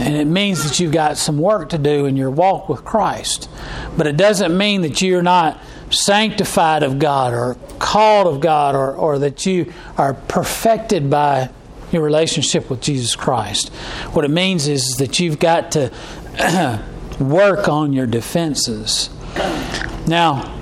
And 0.00 0.16
it 0.16 0.26
means 0.26 0.64
that 0.64 0.80
you've 0.80 0.92
got 0.92 1.18
some 1.18 1.38
work 1.38 1.68
to 1.70 1.78
do 1.78 2.06
in 2.06 2.16
your 2.16 2.30
walk 2.30 2.68
with 2.68 2.84
Christ. 2.84 3.50
But 3.96 4.06
it 4.06 4.16
doesn't 4.16 4.56
mean 4.56 4.80
that 4.82 5.02
you're 5.02 5.22
not 5.22 5.60
sanctified 5.90 6.82
of 6.82 6.98
God 6.98 7.34
or 7.34 7.56
called 7.78 8.26
of 8.26 8.40
God 8.40 8.74
or, 8.74 8.94
or 8.94 9.18
that 9.18 9.44
you 9.44 9.72
are 9.98 10.14
perfected 10.14 11.10
by 11.10 11.50
your 11.92 12.02
relationship 12.02 12.70
with 12.70 12.80
Jesus 12.80 13.14
Christ. 13.14 13.68
What 14.12 14.24
it 14.24 14.30
means 14.30 14.68
is 14.68 14.96
that 14.98 15.20
you've 15.20 15.38
got 15.38 15.72
to 15.72 15.92
work 17.20 17.68
on 17.68 17.92
your 17.92 18.06
defenses. 18.06 19.10
Now, 20.06 20.59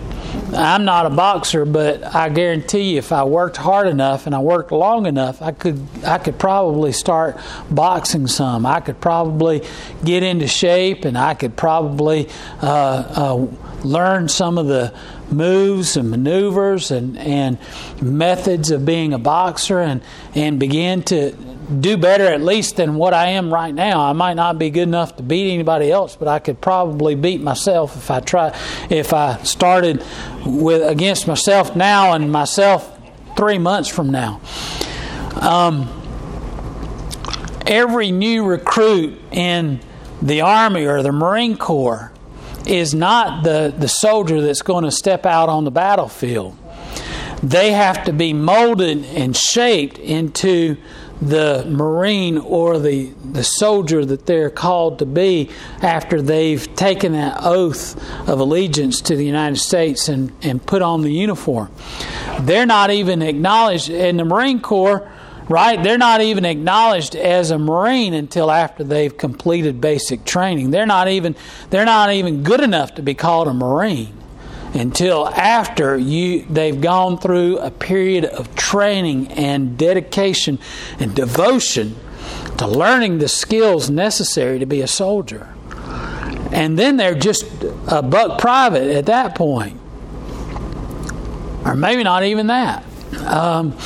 I'm 0.54 0.84
not 0.84 1.06
a 1.06 1.10
boxer, 1.10 1.64
but 1.64 2.14
I 2.14 2.28
guarantee 2.28 2.92
you, 2.92 2.98
if 2.98 3.12
I 3.12 3.24
worked 3.24 3.56
hard 3.56 3.86
enough 3.86 4.26
and 4.26 4.34
I 4.34 4.40
worked 4.40 4.72
long 4.72 5.06
enough, 5.06 5.42
I 5.42 5.52
could 5.52 5.86
I 6.04 6.18
could 6.18 6.38
probably 6.38 6.92
start 6.92 7.38
boxing 7.70 8.26
some. 8.26 8.64
I 8.64 8.80
could 8.80 9.00
probably 9.00 9.62
get 10.04 10.22
into 10.22 10.46
shape, 10.46 11.04
and 11.04 11.16
I 11.18 11.34
could 11.34 11.56
probably 11.56 12.28
uh, 12.62 12.66
uh, 12.66 13.46
learn 13.84 14.28
some 14.28 14.58
of 14.58 14.66
the 14.66 14.94
moves 15.30 15.96
and 15.96 16.10
maneuvers 16.10 16.90
and, 16.90 17.18
and 17.18 17.58
methods 18.00 18.70
of 18.70 18.84
being 18.84 19.12
a 19.12 19.18
boxer, 19.18 19.80
and 19.80 20.02
and 20.34 20.58
begin 20.58 21.02
to 21.04 21.32
do 21.80 21.98
better 21.98 22.24
at 22.24 22.40
least 22.40 22.76
than 22.76 22.94
what 22.94 23.12
I 23.12 23.30
am 23.30 23.52
right 23.52 23.74
now. 23.74 24.00
I 24.00 24.12
might 24.14 24.34
not 24.34 24.58
be 24.58 24.70
good 24.70 24.84
enough 24.88 25.16
to 25.16 25.22
beat 25.22 25.52
anybody 25.52 25.90
else, 25.90 26.16
but 26.16 26.26
I 26.26 26.38
could 26.38 26.60
probably 26.60 27.14
beat 27.14 27.42
myself 27.42 27.96
if 27.96 28.10
I 28.10 28.20
try 28.20 28.56
if 28.90 29.12
I 29.12 29.38
started 29.42 30.02
with 30.46 30.82
against 30.82 31.26
myself 31.26 31.76
now 31.76 32.14
and 32.14 32.32
myself 32.32 32.98
three 33.36 33.58
months 33.58 33.88
from 33.88 34.10
now. 34.10 34.40
Um, 35.40 35.88
every 37.66 38.10
new 38.10 38.44
recruit 38.44 39.20
in 39.30 39.80
the 40.22 40.40
Army 40.40 40.86
or 40.86 41.02
the 41.02 41.12
Marine 41.12 41.56
Corps 41.56 42.12
is 42.68 42.94
not 42.94 43.44
the, 43.44 43.74
the 43.76 43.88
soldier 43.88 44.40
that's 44.40 44.62
going 44.62 44.84
to 44.84 44.90
step 44.90 45.26
out 45.26 45.48
on 45.48 45.64
the 45.64 45.70
battlefield. 45.70 46.56
They 47.42 47.72
have 47.72 48.04
to 48.04 48.12
be 48.12 48.32
molded 48.32 49.04
and 49.04 49.36
shaped 49.36 49.98
into 49.98 50.76
the 51.20 51.64
Marine 51.68 52.38
or 52.38 52.78
the, 52.78 53.06
the 53.32 53.42
soldier 53.42 54.04
that 54.04 54.26
they're 54.26 54.50
called 54.50 55.00
to 55.00 55.06
be 55.06 55.50
after 55.82 56.22
they've 56.22 56.74
taken 56.76 57.12
that 57.12 57.38
oath 57.42 57.96
of 58.28 58.38
allegiance 58.40 59.00
to 59.02 59.16
the 59.16 59.24
United 59.24 59.58
States 59.58 60.08
and, 60.08 60.32
and 60.42 60.64
put 60.64 60.82
on 60.82 61.02
the 61.02 61.10
uniform. 61.10 61.70
They're 62.40 62.66
not 62.66 62.90
even 62.90 63.22
acknowledged 63.22 63.90
in 63.90 64.16
the 64.16 64.24
Marine 64.24 64.60
Corps, 64.60 65.10
right? 65.48 65.82
They're 65.82 65.98
not 65.98 66.20
even 66.20 66.44
acknowledged 66.44 67.16
as 67.16 67.50
a 67.50 67.58
Marine 67.58 68.14
until 68.14 68.50
after 68.50 68.84
they've 68.84 69.16
completed 69.16 69.80
basic 69.80 70.24
training. 70.24 70.70
They're 70.70 70.86
not 70.86 71.08
even 71.08 71.34
they're 71.70 71.84
not 71.84 72.12
even 72.12 72.42
good 72.42 72.60
enough 72.60 72.94
to 72.96 73.02
be 73.02 73.14
called 73.14 73.48
a 73.48 73.54
Marine 73.54 74.14
until 74.74 75.28
after 75.28 75.96
you 75.96 76.44
they've 76.50 76.80
gone 76.80 77.18
through 77.18 77.58
a 77.58 77.70
period 77.70 78.24
of 78.24 78.54
training 78.54 79.28
and 79.28 79.78
dedication 79.78 80.58
and 80.98 81.14
devotion 81.14 81.96
to 82.58 82.66
learning 82.66 83.18
the 83.18 83.28
skills 83.28 83.88
necessary 83.88 84.58
to 84.58 84.66
be 84.66 84.80
a 84.80 84.86
soldier. 84.86 85.54
And 86.50 86.78
then 86.78 86.96
they're 86.96 87.14
just 87.14 87.44
a 87.86 88.02
buck 88.02 88.40
private 88.40 88.94
at 88.94 89.06
that 89.06 89.34
point. 89.34 89.78
Or 91.64 91.74
maybe 91.74 92.02
not 92.02 92.24
even 92.24 92.48
that. 92.48 92.84
Um, 93.26 93.76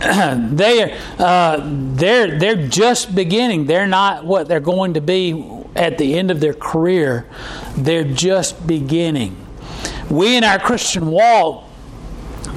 they 0.56 0.82
are 0.82 0.98
uh, 1.18 1.60
they're 1.64 2.38
they're 2.38 2.68
just 2.68 3.14
beginning. 3.14 3.66
They're 3.66 3.86
not 3.86 4.24
what 4.24 4.48
they're 4.48 4.60
going 4.60 4.94
to 4.94 5.00
be 5.00 5.64
at 5.74 5.98
the 5.98 6.18
end 6.18 6.30
of 6.30 6.40
their 6.40 6.54
career. 6.54 7.26
They're 7.76 8.04
just 8.04 8.66
beginning. 8.66 9.36
We 10.10 10.36
in 10.36 10.44
our 10.44 10.58
Christian 10.58 11.08
walk 11.08 11.65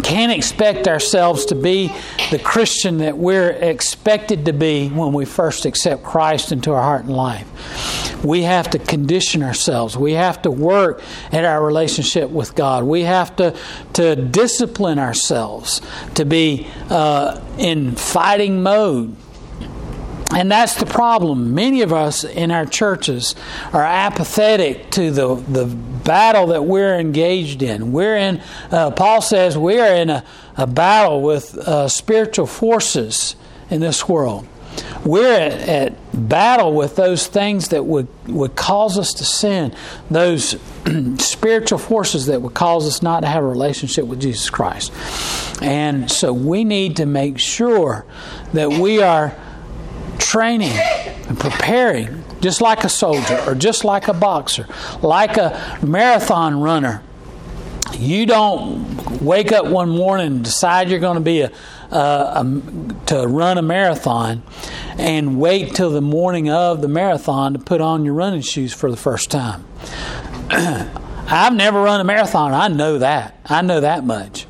can't 0.01 0.31
expect 0.31 0.87
ourselves 0.87 1.45
to 1.45 1.55
be 1.55 1.91
the 2.31 2.39
Christian 2.39 2.99
that 2.99 3.17
we're 3.17 3.51
expected 3.51 4.45
to 4.45 4.53
be 4.53 4.89
when 4.89 5.13
we 5.13 5.25
first 5.25 5.65
accept 5.65 6.03
Christ 6.03 6.51
into 6.51 6.73
our 6.73 6.81
heart 6.81 7.05
and 7.05 7.15
life. 7.15 7.47
We 8.23 8.43
have 8.43 8.69
to 8.71 8.79
condition 8.79 9.43
ourselves. 9.43 9.97
We 9.97 10.13
have 10.13 10.41
to 10.41 10.51
work 10.51 11.01
at 11.31 11.45
our 11.45 11.65
relationship 11.65 12.29
with 12.29 12.53
God. 12.55 12.83
We 12.83 13.03
have 13.03 13.35
to, 13.37 13.55
to 13.93 14.15
discipline 14.15 14.99
ourselves 14.99 15.81
to 16.15 16.25
be 16.25 16.67
uh, 16.89 17.39
in 17.57 17.95
fighting 17.95 18.61
mode 18.61 19.15
and 20.31 20.51
that's 20.51 20.75
the 20.75 20.85
problem. 20.85 21.55
Many 21.55 21.81
of 21.81 21.91
us 21.91 22.23
in 22.23 22.51
our 22.51 22.65
churches 22.65 23.35
are 23.73 23.83
apathetic 23.83 24.91
to 24.91 25.09
the, 25.09 25.35
the 25.35 25.65
battle 25.65 26.47
that 26.47 26.65
we're 26.65 26.99
engaged 26.99 27.63
in. 27.63 27.91
We're 27.91 28.15
in, 28.15 28.41
uh, 28.71 28.91
Paul 28.91 29.21
says, 29.21 29.57
we 29.57 29.79
are 29.79 29.93
in 29.95 30.09
a, 30.09 30.23
a 30.55 30.67
battle 30.67 31.21
with 31.21 31.57
uh, 31.57 31.87
spiritual 31.87 32.45
forces 32.45 33.35
in 33.71 33.81
this 33.81 34.07
world. 34.07 34.47
We're 35.03 35.33
at, 35.33 35.53
at, 35.53 35.95
battle 36.13 36.73
with 36.73 36.95
those 36.95 37.27
things 37.27 37.69
that 37.69 37.85
would, 37.85 38.07
would 38.27 38.55
cause 38.55 38.97
us 38.97 39.13
to 39.13 39.23
sin, 39.23 39.73
those 40.11 40.59
spiritual 41.17 41.77
forces 41.77 42.25
that 42.25 42.41
would 42.41 42.53
cause 42.53 42.85
us 42.87 43.01
not 43.01 43.21
to 43.21 43.27
have 43.27 43.43
a 43.43 43.47
relationship 43.47 44.05
with 44.05 44.19
Jesus 44.19 44.49
Christ. 44.49 44.91
And 45.61 46.11
so 46.11 46.33
we 46.33 46.65
need 46.65 46.97
to 46.97 47.05
make 47.05 47.39
sure 47.39 48.05
that 48.53 48.69
we 48.69 49.01
are 49.01 49.35
training 50.19 50.71
and 50.71 51.39
preparing, 51.39 52.23
just 52.41 52.61
like 52.61 52.83
a 52.83 52.89
soldier 52.89 53.41
or 53.47 53.55
just 53.55 53.83
like 53.83 54.07
a 54.07 54.13
boxer, 54.13 54.67
like 55.01 55.37
a 55.37 55.79
marathon 55.85 56.61
runner. 56.61 57.03
You 57.97 58.25
don't 58.25 59.21
wake 59.21 59.51
up 59.51 59.65
one 59.65 59.89
morning 59.89 60.27
and 60.27 60.43
decide 60.43 60.89
you're 60.89 60.99
going 60.99 61.15
to 61.15 61.21
be 61.21 61.41
a, 61.41 61.51
a, 61.91 61.97
a, 61.97 62.61
to 63.07 63.27
run 63.27 63.57
a 63.57 63.61
marathon 63.61 64.43
and 64.97 65.39
wait 65.39 65.73
till 65.73 65.89
the 65.89 66.01
morning 66.01 66.49
of 66.49 66.81
the 66.81 66.87
marathon 66.87 67.53
to 67.53 67.59
put 67.59 67.81
on 67.81 68.05
your 68.05 68.13
running 68.13 68.41
shoes 68.41 68.73
for 68.73 68.91
the 68.91 68.97
first 68.97 69.31
time. 69.31 69.65
I've 71.31 71.53
never 71.53 71.81
run 71.81 72.01
a 72.01 72.03
marathon. 72.03 72.53
I 72.53 72.69
know 72.69 72.97
that. 72.99 73.39
I 73.45 73.61
know 73.61 73.81
that 73.81 74.03
much. 74.03 74.47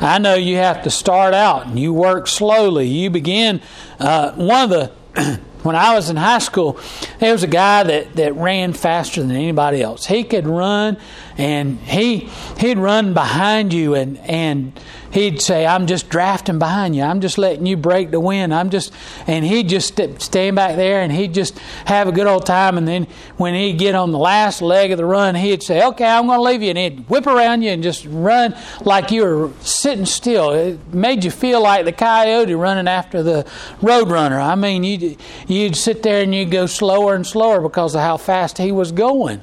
I 0.00 0.18
know 0.18 0.34
you 0.34 0.56
have 0.56 0.82
to 0.82 0.90
start 0.90 1.32
out 1.32 1.66
and 1.66 1.78
you 1.78 1.92
work 1.92 2.26
slowly. 2.26 2.86
You 2.86 3.08
begin. 3.08 3.62
Uh, 3.98 4.32
one 4.32 4.64
of 4.64 4.70
the 4.70 4.92
when 5.62 5.76
I 5.76 5.94
was 5.94 6.10
in 6.10 6.16
high 6.16 6.38
school, 6.38 6.78
there 7.18 7.32
was 7.32 7.42
a 7.42 7.48
guy 7.48 7.82
that, 7.82 8.14
that 8.16 8.34
ran 8.34 8.72
faster 8.72 9.20
than 9.20 9.32
anybody 9.32 9.82
else. 9.82 10.06
He 10.06 10.24
could 10.24 10.46
run, 10.46 10.96
and 11.36 11.78
he 11.80 12.28
he'd 12.58 12.78
run 12.78 13.14
behind 13.14 13.72
you, 13.72 13.94
and 13.94 14.18
and 14.18 14.78
he'd 15.10 15.40
say, 15.40 15.66
"I'm 15.66 15.86
just 15.86 16.08
drafting 16.08 16.58
behind 16.58 16.94
you. 16.94 17.02
I'm 17.02 17.20
just 17.20 17.38
letting 17.38 17.66
you 17.66 17.76
break 17.76 18.10
the 18.10 18.20
wind. 18.20 18.54
I'm 18.54 18.70
just," 18.70 18.92
and 19.26 19.44
he'd 19.44 19.68
just 19.68 19.98
stand 20.20 20.56
back 20.56 20.76
there, 20.76 21.00
and 21.00 21.12
he'd 21.12 21.34
just 21.34 21.58
have 21.86 22.08
a 22.08 22.12
good 22.12 22.26
old 22.26 22.46
time. 22.46 22.78
And 22.78 22.86
then 22.86 23.06
when 23.36 23.54
he'd 23.54 23.78
get 23.78 23.94
on 23.94 24.12
the 24.12 24.18
last 24.18 24.62
leg 24.62 24.90
of 24.90 24.98
the 24.98 25.04
run, 25.04 25.34
he'd 25.34 25.62
say, 25.62 25.84
"Okay, 25.84 26.04
I'm 26.04 26.26
going 26.26 26.38
to 26.38 26.42
leave 26.42 26.62
you," 26.62 26.70
and 26.70 26.78
he'd 26.78 27.08
whip 27.08 27.26
around 27.26 27.62
you 27.62 27.70
and 27.70 27.82
just 27.82 28.06
run 28.06 28.54
like 28.84 29.10
you 29.10 29.22
were 29.22 29.50
sitting 29.60 30.06
still. 30.06 30.50
It 30.52 30.92
made 30.92 31.24
you 31.24 31.30
feel 31.30 31.62
like 31.62 31.84
the 31.84 31.92
coyote 31.92 32.54
running 32.54 32.88
after 32.88 33.22
the 33.22 33.46
road 33.82 34.10
runner. 34.10 34.40
I 34.40 34.54
mean, 34.54 34.84
you'd, 34.84 35.16
you'd 35.46 35.76
sit 35.76 36.02
there 36.02 36.22
and 36.22 36.34
you'd 36.34 36.50
go 36.50 36.66
slower 36.66 37.14
and 37.14 37.26
slower 37.26 37.60
because 37.60 37.94
of 37.94 38.00
how 38.00 38.16
fast 38.16 38.58
he 38.58 38.72
was 38.72 38.92
going, 38.92 39.40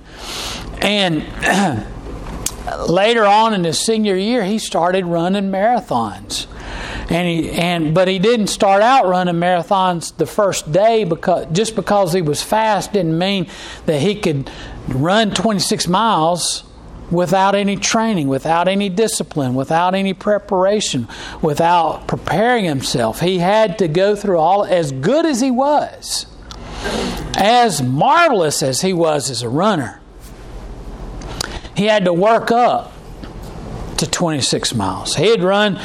and. 0.82 1.86
later 2.88 3.26
on 3.26 3.54
in 3.54 3.64
his 3.64 3.80
senior 3.80 4.16
year, 4.16 4.44
he 4.44 4.60
started 4.60 5.06
running 5.06 5.52
marathons. 5.52 6.48
And 7.10 7.28
he 7.28 7.52
and 7.52 7.94
but 7.94 8.08
he 8.08 8.18
didn't 8.18 8.48
start 8.48 8.82
out 8.82 9.06
running 9.06 9.36
marathons 9.36 10.16
the 10.18 10.26
first 10.26 10.72
day 10.72 11.04
because 11.04 11.46
just 11.52 11.76
because 11.76 12.14
he 12.14 12.22
was 12.22 12.42
fast 12.42 12.94
didn't 12.94 13.18
mean 13.18 13.48
that 13.86 14.02
he 14.02 14.16
could 14.16 14.50
run 14.88 15.32
26 15.32 15.88
miles 15.88 16.64
without 17.12 17.54
any 17.54 17.76
training, 17.76 18.28
without 18.28 18.68
any 18.68 18.90
discipline, 18.90 19.54
without 19.54 19.94
any 19.94 20.14
preparation, 20.14 21.08
without 21.44 22.08
preparing 22.08 22.66
himself. 22.66 23.20
He 23.20 23.38
had 23.38 23.78
to 23.78 23.88
go 23.88 24.16
through 24.16 24.40
all 24.40 24.66
as 24.66 24.92
good 24.92 25.28
as 25.28 25.40
he 25.42 25.52
was, 25.52 26.26
as 27.38 27.84
marvelous 27.84 28.64
as 28.64 28.82
he 28.82 28.94
was 28.94 29.30
as 29.30 29.44
a 29.44 29.50
runner 29.50 30.02
he 31.76 31.86
had 31.86 32.06
to 32.06 32.14
work 32.14 32.52
up 32.52 32.94
to 33.98 34.10
26 34.10 34.74
miles. 34.76 35.16
He'd 35.16 35.44
run 35.44 35.78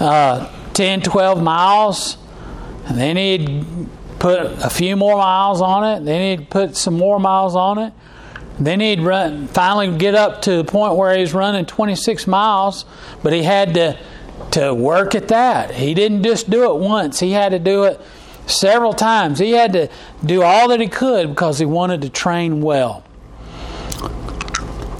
uh, 0.00 0.52
10, 0.74 1.02
12 1.02 1.42
miles, 1.42 2.18
and 2.86 2.98
then 2.98 3.16
he'd 3.16 3.88
put 4.18 4.40
a 4.62 4.70
few 4.70 4.96
more 4.96 5.16
miles 5.16 5.60
on 5.60 5.84
it, 5.84 6.04
then 6.04 6.38
he'd 6.38 6.50
put 6.50 6.76
some 6.76 6.94
more 6.94 7.20
miles 7.20 7.54
on 7.54 7.78
it. 7.78 7.92
Then 8.58 8.80
he'd 8.80 9.00
run, 9.00 9.48
finally 9.48 9.96
get 9.98 10.14
up 10.14 10.42
to 10.42 10.56
the 10.56 10.64
point 10.64 10.96
where 10.96 11.16
he's 11.16 11.34
running 11.34 11.66
26 11.66 12.26
miles, 12.26 12.86
but 13.22 13.34
he 13.34 13.42
had 13.42 13.74
to, 13.74 13.98
to 14.52 14.72
work 14.72 15.14
at 15.14 15.28
that. 15.28 15.72
He 15.72 15.92
didn't 15.92 16.22
just 16.22 16.48
do 16.48 16.72
it 16.72 16.80
once, 16.80 17.20
he 17.20 17.32
had 17.32 17.50
to 17.50 17.58
do 17.58 17.84
it 17.84 18.00
several 18.46 18.94
times. 18.94 19.38
He 19.38 19.50
had 19.50 19.72
to 19.74 19.90
do 20.24 20.42
all 20.42 20.68
that 20.68 20.80
he 20.80 20.88
could 20.88 21.28
because 21.28 21.58
he 21.58 21.66
wanted 21.66 22.02
to 22.02 22.08
train 22.08 22.60
well. 22.62 23.04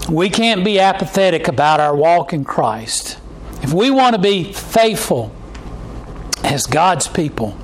We 0.09 0.29
can't 0.29 0.63
be 0.63 0.79
apathetic 0.79 1.49
about 1.49 1.81
our 1.81 1.95
walk 1.95 2.31
in 2.31 2.45
Christ. 2.45 3.17
If 3.61 3.73
we 3.73 3.91
want 3.91 4.15
to 4.15 4.21
be 4.21 4.53
faithful 4.53 5.33
as 6.43 6.65
God's 6.65 7.07
people, 7.07 7.57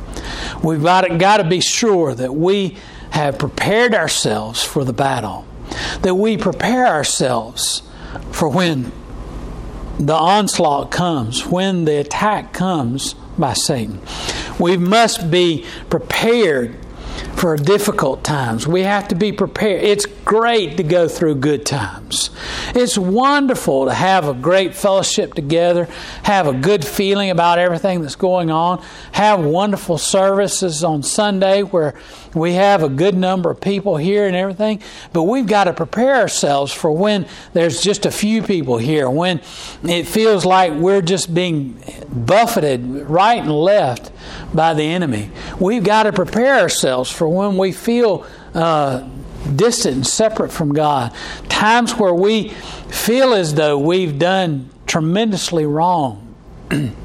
we've 0.62 0.84
got 0.84 1.02
to, 1.02 1.18
got 1.18 1.38
to 1.38 1.46
be 1.46 1.62
sure 1.62 2.14
that 2.14 2.36
we 2.36 2.78
have 3.12 3.40
prepared 3.40 3.96
ourselves 3.96 4.62
for 4.62 4.84
the 4.84 4.92
battle, 4.92 5.46
that 6.02 6.16
we 6.16 6.36
prepare 6.36 6.86
ourselves 6.86 7.82
for 8.32 8.50
when 8.50 8.92
the 9.98 10.16
onslaught 10.16 10.92
comes, 10.92 11.46
when 11.46 11.86
the 11.86 11.98
attack 11.98 12.52
comes 12.52 13.14
by 13.38 13.54
Satan. 13.54 14.02
We 14.60 14.76
must 14.76 15.32
be 15.32 15.66
prepared 15.90 16.83
for 17.36 17.58
difficult 17.58 18.24
times. 18.24 18.66
We 18.66 18.84
have 18.84 19.10
to 19.10 19.16
be 19.16 19.34
prepared. 19.34 19.84
It's 19.84 20.06
great 20.06 20.78
to 20.78 20.84
go 20.84 21.10
through 21.10 21.36
good 21.36 21.66
times. 21.66 22.30
It's 22.74 22.98
wonderful 22.98 23.88
to 23.88 23.94
have 23.94 24.30
a 24.30 24.34
great 24.34 24.76
fellowship 24.76 25.34
together, 25.34 25.90
have 26.24 26.48
a 26.48 26.54
good 26.54 26.86
feeling 26.86 27.32
about 27.32 27.60
everything 27.60 28.02
that's 28.02 28.16
going 28.16 28.50
on, 28.50 28.82
have 29.12 29.44
wonderful 29.44 29.98
services 29.98 30.86
on 30.86 31.04
Sunday 31.04 31.64
where 31.64 31.96
we 32.34 32.54
have 32.54 32.82
a 32.82 32.88
good 32.88 33.16
number 33.16 33.52
of 33.52 33.60
people 33.60 33.98
here 33.98 34.26
and 34.26 34.38
everything. 34.38 34.82
But 35.12 35.24
we've 35.24 35.46
got 35.46 35.66
to 35.66 35.74
prepare 35.74 36.16
ourselves 36.16 36.72
for 36.72 36.94
when 36.94 37.28
there's 37.52 37.82
just 37.82 38.06
a 38.06 38.12
few 38.12 38.42
people 38.42 38.78
here, 38.78 39.10
when 39.10 39.42
it 39.84 40.08
feels 40.08 40.46
like 40.46 40.72
we're 40.72 41.02
just 41.02 41.34
being 41.34 41.84
buffeted 42.10 42.82
right 43.10 43.42
and 43.42 43.52
left 43.52 44.13
by 44.54 44.74
the 44.74 44.84
enemy. 44.84 45.32
We've 45.60 45.84
got 45.84 46.04
to 46.04 46.14
prepare 46.14 46.60
ourselves 46.60 47.10
for 47.10 47.28
when 47.28 47.58
we 47.58 47.72
feel 47.72 48.26
uh, 48.54 49.08
distant 49.56 49.96
and 49.96 50.08
separate 50.08 50.52
from 50.52 50.74
God. 50.74 51.14
Times 51.50 51.94
where 51.94 52.14
we 52.14 52.50
feel 52.90 53.34
as 53.34 53.56
though 53.56 53.78
we've 53.78 54.18
done 54.18 54.70
tremendously 54.88 55.66
wrong. 55.66 56.36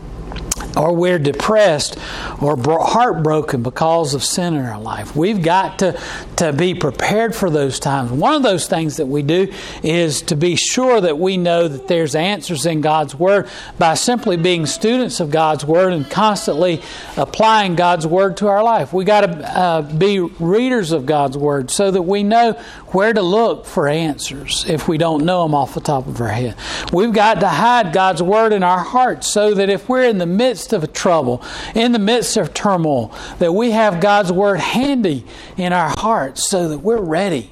or 0.77 0.95
we're 0.95 1.19
depressed 1.19 1.99
or 2.41 2.57
heartbroken 2.57 3.63
because 3.63 4.15
of 4.15 4.23
sin 4.23 4.55
in 4.55 4.65
our 4.65 4.81
life. 4.81 5.17
We've 5.17 5.43
got 5.43 5.81
to, 5.81 6.01
to 6.37 6.53
be 6.53 6.75
prepared 6.75 7.35
for 7.35 7.51
those 7.51 7.81
times. 7.81 8.13
One 8.13 8.35
of 8.35 8.43
those 8.43 8.69
things 8.69 8.99
that 8.99 9.07
we 9.07 9.23
do 9.23 9.53
is 9.83 10.23
to 10.23 10.37
be 10.37 10.57
sure 10.57 11.01
that 11.01 11.19
we 11.19 11.37
know 11.37 11.67
that 11.69 11.89
there's 11.89 12.15
answers 12.15 12.67
in 12.67 12.81
God's 12.81 13.15
Word 13.15 13.49
by 13.79 13.95
simply 13.95 14.37
being 14.37 14.67
students 14.67 15.21
of 15.21 15.31
God's 15.31 15.65
Word 15.65 15.93
and 15.93 16.09
constantly 16.09 16.81
applying 17.17 17.75
God's 17.75 18.07
Word 18.07 18.37
to 18.39 18.49
our 18.49 18.63
life. 18.63 18.93
We've 18.93 19.07
got 19.07 19.23
to 19.23 19.59
uh, 19.59 19.83
be 19.83 20.21
readers 20.21 20.93
of 20.93 21.07
God's 21.07 21.37
Word 21.37 21.71
so 21.71 21.91
that 21.91 22.03
we 22.03 22.23
know 22.23 22.53
where 22.89 23.13
to 23.13 23.23
look 23.23 23.67
for 23.67 23.89
answers 23.89 24.65
if 24.69 24.89
we 24.89 24.99
don't 24.99 25.25
know 25.25 25.43
them 25.43 25.55
off 25.55 25.75
the 25.75 25.81
top 25.81 26.07
of 26.07 26.21
our 26.21 26.29
head. 26.29 26.57
We've 26.93 27.13
got 27.13 27.41
to 27.41 27.49
hide 27.49 27.93
God's 27.93 28.23
Word 28.23 28.53
in 28.53 28.63
our 28.63 28.83
hearts 28.83 29.27
so 29.27 29.55
that 29.55 29.69
if 29.69 29.89
we're 29.89 30.05
in 30.05 30.19
the 30.19 30.27
midst 30.27 30.48
midst 30.49 30.73
of 30.73 30.93
trouble, 30.95 31.43
in 31.75 31.93
the 31.93 31.99
midst 31.99 32.37
of 32.39 32.55
turmoil, 32.55 33.15
that 33.39 33.53
we 33.53 33.73
have 33.73 34.01
God's 34.01 34.33
Word 34.33 34.61
handy 34.61 35.25
in 35.57 35.73
our 35.73 35.91
hearts 35.91 36.49
so 36.49 36.69
that 36.69 36.79
we're 36.79 37.01
ready 37.01 37.51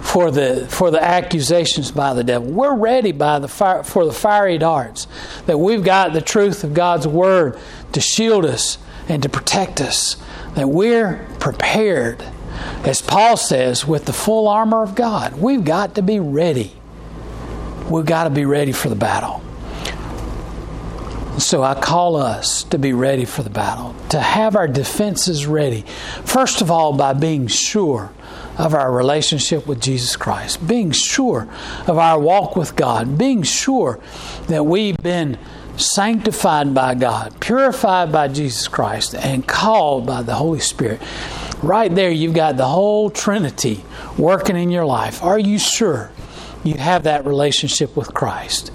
for 0.00 0.30
the 0.30 0.66
for 0.70 0.90
the 0.90 1.02
accusations 1.02 1.90
by 1.90 2.14
the 2.14 2.24
devil. 2.24 2.50
We're 2.50 2.74
ready 2.74 3.12
by 3.12 3.38
the 3.38 3.48
fire, 3.48 3.82
for 3.82 4.06
the 4.06 4.12
fiery 4.12 4.56
darts. 4.56 5.06
That 5.44 5.58
we've 5.58 5.84
got 5.84 6.14
the 6.14 6.22
truth 6.22 6.64
of 6.64 6.72
God's 6.72 7.06
word 7.06 7.58
to 7.92 8.00
shield 8.00 8.46
us 8.46 8.78
and 9.08 9.22
to 9.22 9.28
protect 9.28 9.80
us. 9.82 10.16
That 10.54 10.68
we're 10.68 11.28
prepared, 11.38 12.24
as 12.82 13.02
Paul 13.02 13.36
says, 13.36 13.86
with 13.86 14.06
the 14.06 14.14
full 14.14 14.48
armor 14.48 14.82
of 14.82 14.94
God. 14.94 15.34
We've 15.34 15.64
got 15.64 15.96
to 15.96 16.02
be 16.02 16.18
ready. 16.18 16.72
We've 17.90 18.06
got 18.06 18.24
to 18.24 18.30
be 18.30 18.46
ready 18.46 18.72
for 18.72 18.88
the 18.88 18.96
battle. 18.96 19.42
So 21.40 21.62
I 21.62 21.74
call 21.74 22.16
us 22.16 22.64
to 22.64 22.78
be 22.78 22.92
ready 22.92 23.24
for 23.24 23.42
the 23.42 23.50
battle, 23.50 23.94
to 24.10 24.20
have 24.20 24.56
our 24.56 24.68
defenses 24.68 25.46
ready. 25.46 25.82
First 26.24 26.60
of 26.60 26.70
all, 26.70 26.92
by 26.92 27.14
being 27.14 27.46
sure 27.46 28.12
of 28.58 28.74
our 28.74 28.92
relationship 28.92 29.66
with 29.66 29.80
Jesus 29.80 30.16
Christ, 30.16 30.64
being 30.68 30.90
sure 30.90 31.48
of 31.86 31.96
our 31.96 32.20
walk 32.20 32.56
with 32.56 32.76
God, 32.76 33.16
being 33.16 33.42
sure 33.42 33.98
that 34.48 34.64
we've 34.64 34.98
been 34.98 35.38
sanctified 35.78 36.74
by 36.74 36.94
God, 36.94 37.40
purified 37.40 38.12
by 38.12 38.28
Jesus 38.28 38.68
Christ, 38.68 39.14
and 39.14 39.48
called 39.48 40.06
by 40.06 40.22
the 40.22 40.34
Holy 40.34 40.60
Spirit. 40.60 41.00
Right 41.62 41.92
there, 41.92 42.10
you've 42.10 42.34
got 42.34 42.58
the 42.58 42.68
whole 42.68 43.08
Trinity 43.08 43.82
working 44.18 44.56
in 44.56 44.70
your 44.70 44.84
life. 44.84 45.22
Are 45.22 45.38
you 45.38 45.58
sure 45.58 46.10
you 46.64 46.74
have 46.74 47.04
that 47.04 47.24
relationship 47.24 47.96
with 47.96 48.12
Christ? 48.14 48.70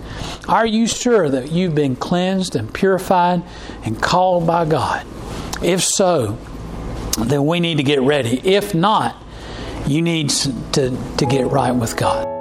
Are 0.48 0.66
you 0.66 0.88
sure 0.88 1.30
that 1.30 1.52
you've 1.52 1.76
been 1.76 1.96
cleansed 1.96 2.56
and 2.56 2.74
purified 2.74 3.44
and 3.84 4.02
called 4.02 4.48
by 4.48 4.66
God? 4.66 5.06
If 5.62 5.84
so, 5.84 6.38
then 7.20 7.46
we 7.46 7.60
need 7.60 7.78
to 7.78 7.84
get 7.84 8.02
ready. 8.02 8.42
If 8.44 8.74
not, 8.74 9.22
you 9.88 10.02
need 10.02 10.30
to, 10.30 10.98
to 11.18 11.26
get 11.26 11.48
right 11.48 11.72
with 11.72 11.96
God. 11.96 12.35